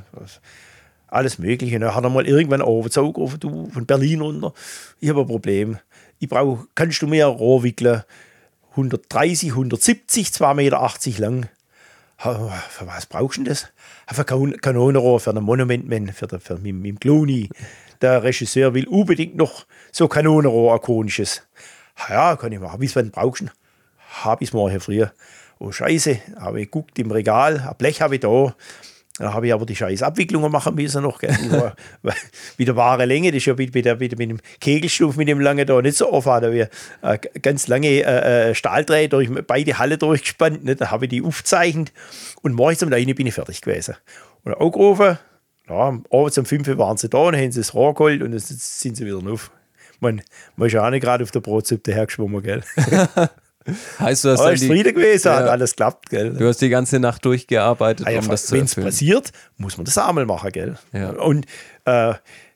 alles 1.08 1.38
Mögliche. 1.38 1.76
Und 1.76 1.82
dann 1.82 1.96
hat 1.96 2.04
er 2.04 2.10
mal 2.10 2.26
irgendwann 2.26 2.62
angerufen, 2.62 3.40
du 3.40 3.70
von 3.70 3.86
Berlin 3.86 4.22
runter. 4.22 4.54
Ich 5.02 5.10
habe 5.10 5.22
ein 5.22 5.28
Problem. 5.28 5.78
Ich 6.20 6.30
brauche, 6.30 6.66
kannst 6.76 7.02
du 7.02 7.08
mir 7.08 7.28
ein 7.28 7.34
Rohr 7.34 7.64
wickeln? 7.64 8.04
130, 8.72 9.50
170, 9.50 10.28
2,80 10.28 10.54
Meter 10.54 11.20
lang. 11.20 11.50
Für 12.20 12.86
was 12.86 13.06
brauchst 13.06 13.38
du 13.38 13.44
denn 13.44 13.54
das? 13.54 13.72
Für 14.12 14.26
Kanonenrohr, 14.26 15.22
für 15.22 15.30
ein 15.30 15.42
Monumentman, 15.42 16.12
für, 16.12 16.28
den, 16.28 16.42
für 16.42 16.58
mit, 16.58 16.76
mit 16.76 17.00
Clooney. 17.00 17.50
Der 18.02 18.24
Regisseur 18.24 18.74
will 18.74 18.88
unbedingt 18.90 19.38
noch 19.38 19.66
so 19.94 20.10
Kanonenrohr, 20.10 20.76
ikonisches. 20.76 21.44
Ja, 22.10 22.36
kann 22.36 22.52
ich 22.52 22.60
machen. 22.60 22.78
Bis 22.78 22.94
wann 22.98 23.12
brauchst 23.12 23.44
du? 23.44 23.46
Habe 24.24 24.44
ich 24.44 24.50
es 24.50 24.54
morgen 24.54 24.82
früher. 24.82 25.14
Oh, 25.60 25.72
Scheiße, 25.72 26.20
habe 26.38 26.60
ich 26.60 26.68
geguckt 26.68 27.00
im 27.00 27.10
Regal, 27.12 27.60
ein 27.60 27.76
Blech 27.78 28.02
habe 28.02 28.16
ich 28.16 28.22
da. 28.22 28.54
Da 29.20 29.34
habe 29.34 29.48
ich 29.48 29.54
aber 29.54 29.66
die 29.66 29.76
scheiß 29.76 30.02
Abwicklungen 30.02 30.50
machen 30.50 30.76
müssen 30.76 31.04
noch. 31.04 31.20
Gell. 31.20 31.36
Mit 32.58 32.68
der 32.68 32.76
wahre 32.78 33.04
Länge, 33.04 33.32
das 33.32 33.40
ist 33.40 33.48
ja 33.48 33.54
mit, 33.54 33.74
mit, 33.76 33.86
mit, 33.86 34.18
mit 34.18 34.30
dem 34.30 34.40
Kegelstumpf, 34.62 35.18
mit 35.18 35.28
dem 35.28 35.42
lange 35.42 35.66
da 35.66 35.82
nicht 35.82 35.98
so 35.98 36.10
offen. 36.10 36.42
Da 36.42 36.54
wir 36.54 36.70
äh, 37.02 37.18
ganz 37.42 37.68
lange 37.68 37.88
äh, 37.88 38.50
äh 38.50 38.56
Stahldreher 38.56 39.10
durch 39.10 39.30
beide 39.46 39.78
Halle 39.78 39.98
durchgespannt. 39.98 40.64
Ne? 40.64 40.78
Da 40.78 40.90
habe 40.90 41.06
ich 41.06 41.10
die 41.10 41.22
aufgezeichnet 41.22 41.92
und 42.42 42.54
morgens 42.54 42.82
um 42.82 42.90
9 42.90 43.14
bin 43.14 43.28
ich 43.28 43.34
fertig 43.34 43.60
gewesen. 43.60 43.96
Und 44.46 44.54
angerufen, 44.54 45.20
ja, 45.68 46.00
abends 46.12 46.38
um 46.38 46.46
5 46.46 46.78
waren 46.78 46.96
sie 46.96 47.10
da 47.10 47.18
und 47.18 47.36
haben 47.36 47.52
sie 47.52 47.60
das 47.60 47.74
Rohr 47.74 47.94
geholt 47.94 48.22
und 48.22 48.32
dann 48.32 48.40
sind 48.40 48.96
sie 48.96 49.06
wieder 49.06 49.20
auf. 49.30 49.52
Man, 50.00 50.22
man 50.56 50.68
ist 50.68 50.74
ja 50.74 50.86
auch 50.86 50.90
nicht 50.92 51.04
gerade 51.04 51.26
auf 51.26 51.32
der 51.32 51.42
Brotsuppe 51.42 51.94
hergeschwommen, 51.94 52.42
gell? 52.42 52.64
Heißt, 54.00 54.26
du 54.26 54.30
hast 54.30 54.40
Aber 54.40 54.54
ist 54.54 54.66
Friede 54.66 54.94
gewesen, 54.94 55.28
ja. 55.28 55.38
hat 55.38 55.48
alles 55.48 55.76
klappt, 55.76 56.10
gell? 56.10 56.34
Du 56.34 56.48
hast 56.48 56.62
die 56.62 56.70
ganze 56.70 57.00
Nacht 57.00 57.24
durchgearbeitet, 57.26 58.08
ah, 58.08 58.12
ja, 58.12 58.20
um 58.20 58.28
das 58.28 58.46
zu 58.46 58.56
Wenn 58.56 58.66
es 58.66 58.76
passiert, 58.76 59.32
muss 59.58 59.78
man 59.78 59.86
das 59.86 59.98
einmal 59.98 60.26
machen, 60.26 60.52
gell? 60.52 60.78
Ja. 60.94 61.12
Und 61.12 61.46
äh, 61.86 62.14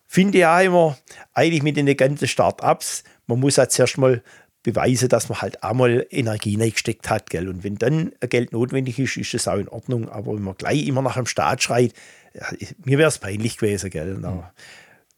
finde 0.07 0.37
ich 0.39 0.45
auch 0.45 0.61
immer, 0.61 0.97
eigentlich 1.33 1.63
mit 1.63 1.77
den 1.77 1.95
ganzen 1.97 2.27
Start-ups, 2.27 3.03
man 3.27 3.39
muss 3.39 3.57
halt 3.57 3.71
zuerst 3.71 3.97
mal 3.97 4.23
beweisen, 4.63 5.09
dass 5.09 5.29
man 5.29 5.41
halt 5.41 5.61
einmal 5.61 6.07
Energie 6.09 6.57
reingesteckt 6.59 7.09
hat. 7.09 7.29
Gell? 7.29 7.49
Und 7.49 7.63
wenn 7.63 7.75
dann 7.75 8.13
Geld 8.21 8.53
notwendig 8.53 8.97
ist, 8.97 9.17
ist 9.17 9.33
das 9.33 9.47
auch 9.47 9.57
in 9.57 9.67
Ordnung. 9.67 10.09
Aber 10.09 10.33
wenn 10.33 10.41
man 10.41 10.55
gleich 10.55 10.87
immer 10.87 11.01
nach 11.01 11.15
dem 11.15 11.25
Staat 11.25 11.61
schreit, 11.61 11.93
ja, 12.33 12.45
mir 12.85 12.97
wäre 12.97 13.09
es 13.09 13.17
peinlich 13.17 13.57
gewesen. 13.57 13.89
Gell? 13.89 14.15
Mhm. 14.15 14.43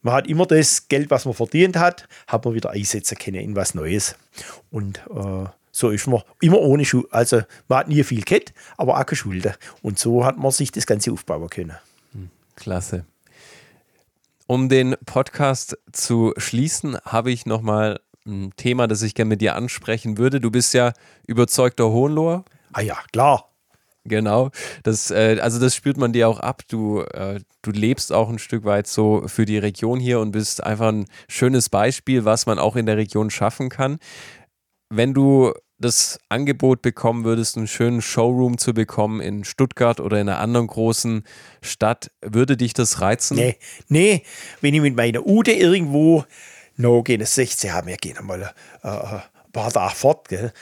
Man 0.01 0.13
hat 0.13 0.27
immer 0.27 0.45
das 0.45 0.87
Geld, 0.87 1.09
was 1.11 1.25
man 1.25 1.33
verdient 1.33 1.77
hat, 1.77 2.07
hat 2.27 2.43
man 2.45 2.53
wieder 2.55 2.71
einsetzen 2.71 3.17
können 3.17 3.39
in 3.39 3.55
was 3.55 3.75
Neues. 3.75 4.15
Und 4.71 4.97
äh, 5.09 5.45
so 5.75 5.89
ist 5.89 6.07
man 6.07 6.21
immer 6.39 6.59
ohne 6.61 6.85
Schuld. 6.85 7.07
Also 7.11 7.41
man 7.67 7.79
hat 7.79 7.89
nie 7.89 8.01
viel 8.03 8.21
Geld, 8.21 8.53
aber 8.77 8.97
auch 8.97 9.05
keine 9.05 9.17
Schulden. 9.17 9.53
Und 9.81 9.99
so 9.99 10.23
hat 10.23 10.37
man 10.37 10.51
sich 10.51 10.71
das 10.71 10.87
Ganze 10.87 11.11
aufbauen 11.11 11.49
können. 11.49 11.75
Hm, 12.13 12.29
klasse. 12.55 13.05
Um 14.47 14.69
den 14.69 14.95
Podcast 15.05 15.77
zu 15.91 16.33
schließen, 16.37 16.97
habe 17.03 17.29
ich 17.29 17.45
nochmal 17.45 17.99
ein 18.25 18.53
Thema, 18.55 18.87
das 18.87 19.01
ich 19.01 19.15
gerne 19.15 19.29
mit 19.29 19.41
dir 19.41 19.55
ansprechen 19.55 20.17
würde. 20.17 20.39
Du 20.39 20.49
bist 20.49 20.73
ja 20.73 20.93
überzeugter 21.27 21.89
Hohenloher. 21.89 22.45
Ah 22.71 22.81
ja, 22.81 22.97
klar. 23.11 23.49
Genau. 24.05 24.51
Das, 24.83 25.11
äh, 25.11 25.39
also 25.41 25.59
das 25.59 25.75
spürt 25.75 25.97
man 25.97 26.13
dir 26.13 26.29
auch 26.29 26.39
ab. 26.39 26.61
Du, 26.69 27.01
äh, 27.01 27.41
du 27.63 27.71
lebst 27.71 28.13
auch 28.13 28.29
ein 28.29 28.39
Stück 28.39 28.63
weit 28.63 28.87
so 28.87 29.27
für 29.27 29.45
die 29.45 29.57
Region 29.57 29.99
hier 29.99 30.21
und 30.21 30.31
bist 30.31 30.63
einfach 30.63 30.87
ein 30.87 31.05
schönes 31.27 31.67
Beispiel, 31.67 32.23
was 32.23 32.45
man 32.45 32.59
auch 32.59 32.77
in 32.77 32.85
der 32.85 32.95
Region 32.95 33.29
schaffen 33.29 33.67
kann. 33.67 33.97
Wenn 34.89 35.13
du 35.13 35.53
das 35.77 36.19
Angebot 36.29 36.81
bekommen 36.81 37.25
würdest, 37.25 37.57
einen 37.57 37.67
schönen 37.67 38.01
Showroom 38.01 38.57
zu 38.57 38.73
bekommen 38.73 39.19
in 39.19 39.43
Stuttgart 39.43 39.99
oder 39.99 40.19
in 40.19 40.29
einer 40.29 40.39
anderen 40.39 40.67
großen 40.67 41.23
Stadt, 41.61 42.11
würde 42.21 42.57
dich 42.57 42.73
das 42.73 43.01
reizen? 43.01 43.35
Nee, 43.35 43.57
nee. 43.87 44.23
Wenn 44.61 44.73
ich 44.73 44.81
mit 44.81 44.95
meiner 44.95 45.25
Ute 45.25 45.51
irgendwo 45.51 46.23
noch 46.77 47.03
gehen, 47.03 47.19
das 47.19 47.35
16 47.35 47.73
haben, 47.73 47.87
wir 47.87 47.97
gehen 47.97 48.17
einmal 48.17 48.53
äh, 48.83 48.87
ein 48.87 49.21
paar 49.51 49.71
Tage 49.71 49.95
fort, 49.95 50.29
gell? 50.29 50.53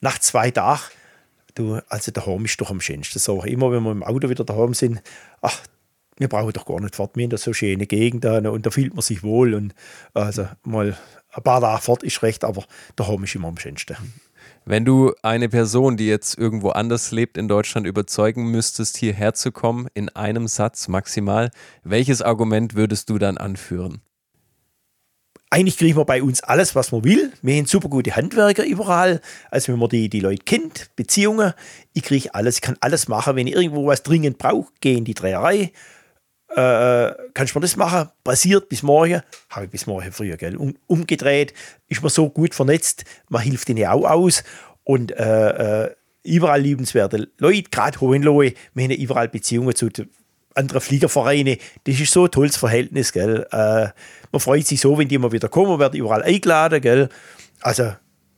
Nach 0.00 0.18
zwei 0.18 0.50
Tagen, 0.50 0.82
du, 1.54 1.80
also 1.88 2.12
daheim 2.12 2.44
ist 2.44 2.60
doch 2.60 2.70
am 2.70 2.80
schönsten. 2.80 3.18
So, 3.18 3.42
immer 3.42 3.70
wenn 3.70 3.82
wir 3.82 3.92
im 3.92 4.02
Auto 4.02 4.28
wieder 4.28 4.44
daheim 4.44 4.74
sind, 4.74 5.00
ach, 5.40 5.62
wir 6.18 6.28
brauchen 6.28 6.52
doch 6.52 6.66
gar 6.66 6.80
nicht 6.80 6.96
fort. 6.96 7.16
Wir 7.16 7.28
da 7.28 7.36
so 7.36 7.52
schöne 7.52 7.86
Gegend 7.86 8.24
und 8.24 8.66
da 8.66 8.70
fühlt 8.70 8.94
man 8.94 9.02
sich 9.02 9.22
wohl. 9.22 9.54
Und 9.54 9.74
also 10.14 10.48
mal 10.64 10.96
ein 11.32 11.42
paar 11.42 11.60
Tage 11.60 11.82
fort 11.82 12.02
ist 12.02 12.22
recht, 12.22 12.44
aber 12.44 12.64
daheim 12.96 13.24
ist 13.24 13.34
immer 13.34 13.48
am 13.48 13.58
schönsten. 13.58 13.96
Wenn 14.68 14.84
du 14.84 15.14
eine 15.22 15.48
Person, 15.48 15.96
die 15.96 16.08
jetzt 16.08 16.36
irgendwo 16.36 16.70
anders 16.70 17.12
lebt 17.12 17.38
in 17.38 17.46
Deutschland, 17.46 17.86
überzeugen 17.86 18.50
müsstest, 18.50 18.96
hierher 18.96 19.32
zu 19.32 19.52
kommen, 19.52 19.86
in 19.94 20.08
einem 20.08 20.48
Satz 20.48 20.88
maximal, 20.88 21.52
welches 21.84 22.20
Argument 22.20 22.74
würdest 22.74 23.08
du 23.08 23.18
dann 23.18 23.38
anführen? 23.38 24.00
eigentlich 25.48 25.78
kriegen 25.78 25.96
wir 25.96 26.04
bei 26.04 26.22
uns 26.22 26.42
alles, 26.42 26.74
was 26.74 26.92
man 26.92 27.04
will. 27.04 27.32
Wir 27.40 27.56
haben 27.56 27.66
super 27.66 27.88
gute 27.88 28.14
Handwerker 28.16 28.64
überall. 28.64 29.20
Also 29.50 29.72
wenn 29.72 29.78
man 29.78 29.88
die, 29.88 30.08
die 30.08 30.20
Leute 30.20 30.42
kennt, 30.44 30.90
Beziehungen, 30.96 31.54
ich 31.92 32.02
kriege 32.02 32.34
alles, 32.34 32.56
ich 32.56 32.60
kann 32.60 32.76
alles 32.80 33.08
machen. 33.08 33.36
Wenn 33.36 33.46
ich 33.46 33.54
irgendwo 33.54 33.86
was 33.86 34.02
dringend 34.02 34.38
brauche, 34.38 34.70
gehe 34.80 34.98
in 34.98 35.04
die 35.04 35.14
Dreherei. 35.14 35.72
Äh, 36.56 37.14
kannst 37.34 37.54
du 37.54 37.58
mir 37.58 37.62
das 37.64 37.76
machen? 37.76 38.08
Passiert 38.24 38.70
bis 38.70 38.82
morgen? 38.82 39.20
Habe 39.50 39.66
ich 39.66 39.70
bis 39.70 39.86
morgen 39.86 40.10
früher, 40.10 40.38
gell? 40.38 40.56
Um, 40.56 40.74
umgedreht 40.86 41.52
ist 41.88 42.00
man 42.00 42.08
so 42.08 42.30
gut 42.30 42.54
vernetzt, 42.54 43.04
man 43.28 43.42
hilft 43.42 43.68
ihnen 43.68 43.86
auch 43.86 44.08
aus. 44.08 44.42
Und 44.82 45.12
äh, 45.12 45.84
äh, 45.84 45.94
überall 46.22 46.62
liebenswerte 46.62 47.28
Leute, 47.36 47.64
gerade 47.64 48.00
Hohenlohe, 48.00 48.54
wir 48.72 48.84
haben 48.84 48.90
überall 48.92 49.28
Beziehungen 49.28 49.74
zu 49.74 49.90
anderen 50.54 50.80
Fliegervereine. 50.80 51.58
Das 51.84 52.00
ist 52.00 52.12
so 52.12 52.24
ein 52.24 52.30
tolles 52.30 52.56
Verhältnis, 52.56 53.12
gell? 53.12 53.46
Äh, 53.52 53.88
man 54.32 54.40
freut 54.40 54.66
sich 54.66 54.80
so, 54.80 54.96
wenn 54.96 55.08
die 55.08 55.16
immer 55.16 55.32
wieder 55.32 55.50
kommen, 55.50 55.78
werden 55.78 56.00
überall 56.00 56.22
eingeladen, 56.22 56.80
gell? 56.80 57.10
Also, 57.60 57.92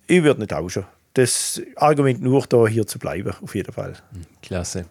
ich 0.09 0.25
würde 0.25 0.41
nicht 0.41 0.51
tauschen. 0.51 0.87
Das 1.15 1.63
Argument 1.77 2.21
nur, 2.21 2.45
da 2.49 2.67
hier 2.67 2.87
zu 2.87 2.99
bleiben, 2.99 3.33
auf 3.41 3.55
jeden 3.55 3.73
Fall. 3.73 3.95
Klasse. 4.43 4.87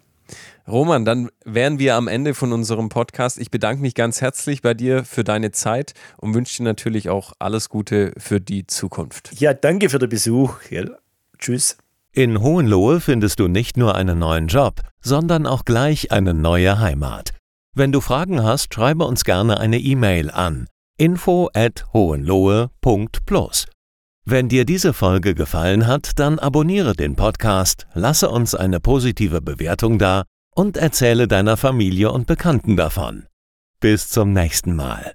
Roman, 0.67 1.05
dann 1.05 1.29
wären 1.45 1.79
wir 1.79 1.95
am 1.95 2.07
Ende 2.07 2.33
von 2.33 2.53
unserem 2.53 2.89
Podcast. 2.89 3.39
Ich 3.39 3.51
bedanke 3.51 3.81
mich 3.81 3.95
ganz 3.95 4.21
herzlich 4.21 4.61
bei 4.61 4.73
dir 4.73 5.03
für 5.05 5.23
deine 5.23 5.51
Zeit 5.51 5.93
und 6.17 6.33
wünsche 6.33 6.57
dir 6.57 6.63
natürlich 6.63 7.09
auch 7.09 7.33
alles 7.39 7.69
Gute 7.69 8.13
für 8.17 8.41
die 8.41 8.67
Zukunft. 8.67 9.31
Ja, 9.39 9.53
danke 9.53 9.89
für 9.89 9.99
den 9.99 10.09
Besuch. 10.09 10.59
Gell? 10.69 10.97
Tschüss. 11.37 11.77
In 12.11 12.41
Hohenlohe 12.41 12.99
findest 12.99 13.39
du 13.39 13.47
nicht 13.47 13.77
nur 13.77 13.95
einen 13.95 14.19
neuen 14.19 14.47
Job, 14.47 14.81
sondern 15.01 15.45
auch 15.45 15.65
gleich 15.65 16.11
eine 16.11 16.33
neue 16.33 16.79
Heimat. 16.79 17.33
Wenn 17.75 17.91
du 17.91 18.01
Fragen 18.01 18.43
hast, 18.43 18.73
schreibe 18.73 19.05
uns 19.05 19.23
gerne 19.23 19.59
eine 19.59 19.77
E-Mail 19.77 20.31
an 20.31 20.67
info 20.97 21.49
at 21.53 21.85
hohenlohe.plus. 21.93 23.67
Wenn 24.29 24.49
dir 24.49 24.65
diese 24.65 24.91
Folge 24.91 25.35
gefallen 25.35 25.87
hat, 25.87 26.19
dann 26.19 26.37
abonniere 26.37 26.97
den 26.97 27.15
Podcast, 27.15 27.87
lasse 27.93 28.29
uns 28.29 28.55
eine 28.55 28.81
positive 28.81 29.39
Bewertung 29.41 29.99
da 29.99 30.25
und 30.53 30.75
erzähle 30.75 31.29
deiner 31.29 31.55
Familie 31.55 32.11
und 32.11 32.27
Bekannten 32.27 32.75
davon. 32.75 33.27
Bis 33.79 34.09
zum 34.09 34.33
nächsten 34.33 34.75
Mal. 34.75 35.13